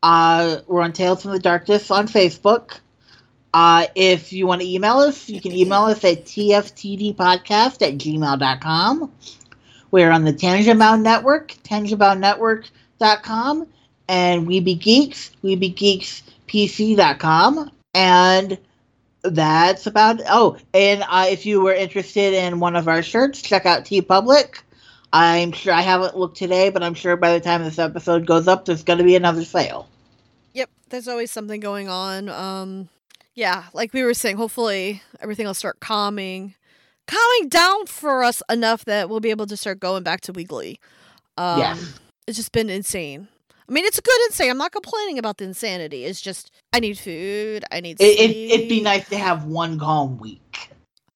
Uh, 0.02 0.58
we're 0.66 0.82
on 0.82 0.92
tales 0.92 1.22
from 1.22 1.32
the 1.32 1.40
darkness 1.40 1.90
on 1.90 2.06
facebook. 2.06 2.78
Uh, 3.52 3.86
if 3.96 4.32
you 4.32 4.46
want 4.46 4.60
to 4.60 4.68
email 4.68 4.98
us 4.98 5.28
you 5.28 5.40
can 5.40 5.52
email 5.52 5.82
us 5.82 6.04
at 6.04 6.24
tftdpodcast 6.24 7.82
at 7.82 7.98
gmail.com 7.98 9.12
we're 9.90 10.10
on 10.10 10.24
the 10.24 10.34
Tangibound 10.34 11.02
Network, 11.02 11.54
tangiboundnetwork.com, 11.64 13.66
and 14.06 14.46
We 14.46 14.60
Be 14.60 14.74
Geeks, 14.74 15.30
We 15.40 15.56
Be 15.56 15.70
Geeks 15.70 16.22
pc.com 16.48 17.70
and 17.94 18.58
that's 19.22 19.86
about 19.86 20.20
oh 20.28 20.56
and 20.74 21.02
uh, 21.08 21.26
if 21.28 21.44
you 21.46 21.60
were 21.60 21.74
interested 21.74 22.34
in 22.34 22.60
one 22.60 22.76
of 22.76 22.88
our 22.88 23.02
shirts 23.02 23.42
check 23.42 23.66
out 23.66 23.84
TeePublic 23.84 24.60
i'm 25.12 25.52
sure 25.52 25.72
i 25.72 25.80
haven't 25.80 26.16
looked 26.16 26.36
today 26.36 26.70
but 26.70 26.82
i'm 26.82 26.94
sure 26.94 27.16
by 27.16 27.32
the 27.32 27.40
time 27.40 27.62
this 27.62 27.78
episode 27.78 28.26
goes 28.26 28.48
up 28.48 28.64
there's 28.64 28.84
going 28.84 28.98
to 28.98 29.04
be 29.04 29.16
another 29.16 29.44
sale 29.44 29.88
yep 30.54 30.70
there's 30.90 31.08
always 31.08 31.30
something 31.30 31.60
going 31.60 31.88
on 31.88 32.28
um 32.28 32.88
yeah 33.34 33.64
like 33.72 33.92
we 33.92 34.02
were 34.02 34.14
saying 34.14 34.36
hopefully 34.36 35.02
everything 35.20 35.46
will 35.46 35.54
start 35.54 35.80
calming 35.80 36.54
calming 37.06 37.48
down 37.48 37.86
for 37.86 38.22
us 38.22 38.42
enough 38.50 38.84
that 38.84 39.08
we'll 39.08 39.20
be 39.20 39.30
able 39.30 39.46
to 39.46 39.56
start 39.56 39.80
going 39.80 40.02
back 40.02 40.20
to 40.20 40.32
weekly 40.32 40.78
Um, 41.36 41.58
Yes. 41.58 41.98
It's 42.26 42.36
just 42.36 42.52
been 42.52 42.68
insane. 42.68 43.28
I 43.68 43.72
mean, 43.72 43.84
it's 43.84 43.98
a 43.98 44.02
good 44.02 44.20
insane. 44.26 44.50
I'm 44.50 44.58
not 44.58 44.72
complaining 44.72 45.18
about 45.18 45.36
the 45.38 45.44
insanity. 45.44 46.04
It's 46.04 46.20
just 46.20 46.50
I 46.72 46.80
need 46.80 46.98
food. 46.98 47.64
I 47.70 47.80
need. 47.80 48.00
It, 48.00 48.16
sleep. 48.16 48.30
it, 48.30 48.54
it'd 48.54 48.68
be 48.68 48.80
nice 48.80 49.08
to 49.10 49.18
have 49.18 49.44
one 49.44 49.78
calm 49.78 50.18
week. 50.18 50.70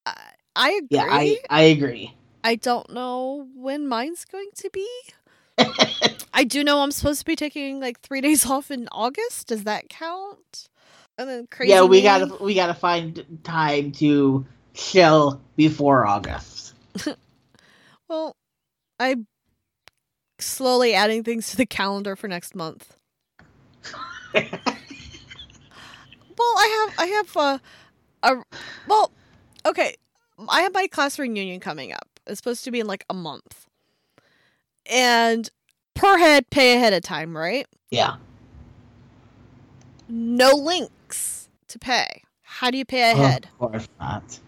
I, 0.05 0.17
I 0.55 0.71
agree. 0.73 0.89
Yeah, 0.91 1.07
I, 1.09 1.39
I 1.49 1.63
agree. 1.63 2.15
I 2.45 2.57
don't 2.57 2.91
know 2.93 3.49
when 3.55 3.87
mine's 3.87 4.25
going 4.25 4.51
to 4.57 4.71
be. 4.71 4.89
I 6.35 6.45
do 6.45 6.65
know 6.65 6.81
I'm 6.81 6.91
supposed 6.91 7.21
to 7.21 7.27
be 7.27 7.37
taking 7.37 7.81
like 7.81 8.01
three 8.01 8.21
days 8.21 8.45
off 8.51 8.71
in 8.71 8.89
August. 8.93 9.49
Does 9.49 9.65
that 9.65 9.89
count? 9.89 10.69
And 11.19 11.29
then 11.29 11.47
crazy. 11.51 11.71
yeah, 11.71 11.83
we 11.85 12.03
gotta 12.03 12.43
we 12.43 12.55
gotta 12.55 12.75
find 12.75 13.25
time 13.45 13.93
to 13.93 14.47
chill 14.75 15.41
before 15.57 16.07
August. 16.07 16.75
Well, 18.09 18.37
I'm 19.01 19.27
slowly 20.45 20.95
adding 20.95 21.23
things 21.25 21.51
to 21.51 21.57
the 21.57 21.67
calendar 21.67 22.17
for 22.17 22.29
next 22.29 22.55
month. 22.55 22.97
Well, 26.39 26.55
I 26.59 26.87
have 26.89 26.99
I 26.99 27.07
have 27.07 27.37
a, 27.37 27.61
a 28.25 28.43
well, 28.89 29.13
okay. 29.67 29.95
I 30.49 30.63
have 30.63 30.73
my 30.75 30.87
class 30.89 31.19
reunion 31.19 31.61
coming 31.61 31.93
up. 31.93 32.09
It's 32.27 32.39
supposed 32.39 32.65
to 32.65 32.71
be 32.73 32.81
in 32.81 32.87
like 32.87 33.05
a 33.09 33.15
month, 33.15 33.67
and 34.91 35.49
per 35.95 36.19
head 36.19 36.51
pay 36.51 36.75
ahead 36.75 36.95
of 36.95 37.03
time, 37.03 37.37
right? 37.37 37.67
yeah. 37.91 38.17
No 40.09 40.51
links 40.57 41.49
to 41.69 41.79
pay. 41.79 42.23
How 42.43 42.71
do 42.71 42.79
you 42.79 42.85
pay 42.85 43.13
ahead? 43.13 43.49
Of 43.61 43.71
course 43.71 43.89
not. 44.01 44.39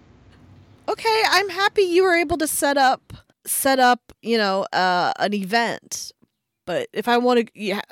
okay 0.88 1.22
i'm 1.28 1.48
happy 1.48 1.82
you 1.82 2.02
were 2.02 2.14
able 2.14 2.36
to 2.38 2.46
set 2.46 2.76
up 2.76 3.12
set 3.46 3.78
up 3.78 4.12
you 4.22 4.38
know 4.38 4.66
uh 4.72 5.12
an 5.18 5.34
event. 5.34 6.12
But 6.66 6.88
if 6.92 7.08
i 7.08 7.18
want 7.18 7.40
to 7.40 7.46
yeah 7.54 7.82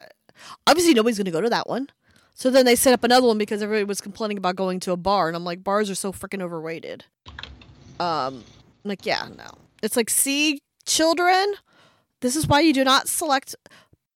obviously 0.66 0.94
nobody's 0.94 1.18
gonna 1.18 1.30
go 1.30 1.40
to 1.40 1.50
that 1.50 1.68
one. 1.68 1.88
So 2.34 2.50
then 2.50 2.64
they 2.64 2.76
set 2.76 2.94
up 2.94 3.04
another 3.04 3.26
one 3.26 3.38
because 3.38 3.62
everybody 3.62 3.84
was 3.84 4.00
complaining 4.00 4.38
about 4.38 4.56
going 4.56 4.80
to 4.80 4.92
a 4.92 4.96
bar 4.96 5.28
and 5.28 5.36
i'm 5.36 5.44
like 5.44 5.62
bars 5.62 5.90
are 5.90 5.94
so 5.94 6.12
freaking 6.12 6.42
overrated. 6.42 7.04
Um 8.00 8.44
I'm 8.84 8.88
like 8.88 9.06
yeah 9.06 9.28
no. 9.36 9.50
It's 9.82 9.96
like 9.96 10.10
see 10.10 10.60
children 10.86 11.54
this 12.20 12.36
is 12.36 12.46
why 12.46 12.60
you 12.60 12.72
do 12.72 12.84
not 12.84 13.08
select 13.08 13.56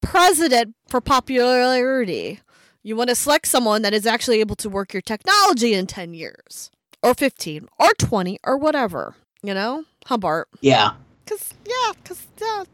president 0.01 0.75
for 0.89 1.01
popularity. 1.01 2.41
You 2.85 2.95
want 2.95 3.11
to 3.11 3.17
select 3.17 3.49
someone 3.49 3.83
that 3.83 3.93
is 3.93 4.07
actually 4.07 4.39
able 4.39 4.55
to 4.57 4.69
work 4.71 4.93
your 4.93 5.03
technology 5.03 5.75
in 5.75 5.89
10 5.89 6.15
years 6.15 6.71
or 7.03 7.15
15 7.15 7.67
or 7.81 7.93
20 7.95 8.39
or 8.45 8.57
whatever 8.57 9.17
you 9.43 9.55
know? 9.55 9.85
Hubbard 10.07 10.47
Yeah. 10.61 10.93
Because 11.27 11.53
yeah 11.67 11.93
because 12.03 12.27
yeah. 12.41 12.65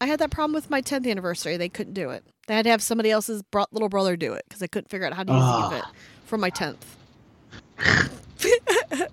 I 0.00 0.06
had 0.06 0.20
that 0.20 0.30
problem 0.30 0.54
with 0.54 0.70
my 0.70 0.80
10th 0.80 1.10
anniversary. 1.10 1.56
They 1.56 1.68
couldn't 1.68 1.94
do 1.94 2.10
it. 2.10 2.24
They 2.46 2.54
had 2.54 2.62
to 2.64 2.70
have 2.70 2.80
somebody 2.82 3.10
else's 3.10 3.42
bro- 3.42 3.66
little 3.72 3.88
brother 3.88 4.16
do 4.16 4.32
it 4.32 4.44
because 4.48 4.60
they 4.60 4.68
couldn't 4.68 4.88
figure 4.88 5.06
out 5.06 5.12
how 5.12 5.24
to 5.24 5.32
use 5.32 5.40
the 5.40 5.86
Ugh. 5.86 5.94
for 6.24 6.38
my 6.38 6.50
10th 6.50 6.76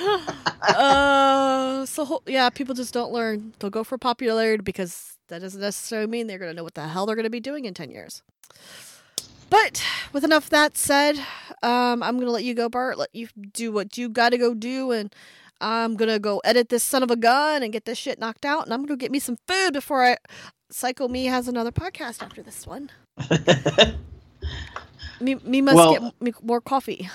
uh 0.62 1.84
so 1.84 2.22
yeah 2.26 2.48
people 2.48 2.74
just 2.74 2.94
don't 2.94 3.12
learn. 3.12 3.52
They'll 3.58 3.70
go 3.70 3.84
for 3.84 3.98
popularity 3.98 4.62
because 4.62 5.16
that 5.28 5.40
doesn't 5.40 5.60
necessarily 5.60 6.08
mean 6.08 6.26
they're 6.26 6.38
going 6.38 6.50
to 6.50 6.56
know 6.56 6.64
what 6.64 6.74
the 6.74 6.88
hell 6.88 7.06
they're 7.06 7.16
going 7.16 7.24
to 7.24 7.30
be 7.30 7.40
doing 7.40 7.66
in 7.66 7.74
10 7.74 7.90
years. 7.90 8.22
But 9.50 9.84
with 10.12 10.24
enough 10.24 10.44
of 10.44 10.50
that 10.50 10.78
said 10.78 11.18
um 11.62 12.02
i'm 12.02 12.16
going 12.16 12.26
to 12.26 12.32
let 12.32 12.44
you 12.44 12.54
go 12.54 12.68
bart. 12.68 12.98
Let 12.98 13.14
you 13.14 13.28
do 13.52 13.72
what 13.72 13.98
you 13.98 14.08
got 14.08 14.30
to 14.30 14.38
go 14.38 14.54
do 14.54 14.92
and 14.92 15.14
i'm 15.60 15.96
going 15.96 16.08
to 16.08 16.18
go 16.18 16.40
edit 16.44 16.68
this 16.68 16.82
son 16.82 17.02
of 17.02 17.10
a 17.10 17.16
gun 17.16 17.62
and 17.62 17.72
get 17.72 17.84
this 17.84 17.98
shit 17.98 18.18
knocked 18.18 18.44
out 18.44 18.64
and 18.64 18.72
i'm 18.74 18.80
going 18.80 18.98
to 18.98 19.02
get 19.02 19.10
me 19.12 19.18
some 19.18 19.36
food 19.46 19.72
before 19.72 20.04
i 20.04 20.16
psycho 20.70 21.08
me 21.08 21.26
has 21.26 21.48
another 21.48 21.72
podcast 21.72 22.22
after 22.22 22.42
this 22.42 22.66
one 22.66 22.90
me, 25.20 25.34
me 25.36 25.60
must 25.60 25.76
Well- 25.76 25.92
get 25.92 26.22
me 26.22 26.32
more 26.42 26.60
coffee 26.60 27.08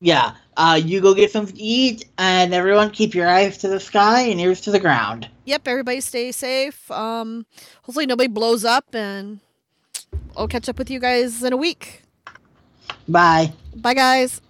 yeah. 0.00 0.34
Uh, 0.58 0.78
you 0.84 1.00
go 1.00 1.14
get 1.14 1.30
something 1.30 1.56
to 1.56 1.62
eat, 1.62 2.04
and 2.18 2.52
everyone 2.52 2.90
keep 2.90 3.14
your 3.14 3.26
eyes 3.26 3.56
to 3.58 3.68
the 3.68 3.80
sky 3.80 4.20
and 4.22 4.38
ears 4.38 4.60
to 4.62 4.70
the 4.70 4.78
ground. 4.78 5.30
yep, 5.46 5.66
everybody 5.66 6.02
stay 6.02 6.30
safe. 6.30 6.90
Um, 6.90 7.46
hopefully 7.84 8.04
nobody 8.04 8.28
blows 8.28 8.66
up, 8.66 8.94
and 8.94 9.40
I'll 10.36 10.46
catch 10.48 10.68
up 10.68 10.76
with 10.78 10.90
you 10.90 11.00
guys 11.00 11.42
in 11.42 11.54
a 11.54 11.56
week. 11.56 12.02
Bye. 13.08 13.54
Bye, 13.74 13.94
guys. 13.94 14.42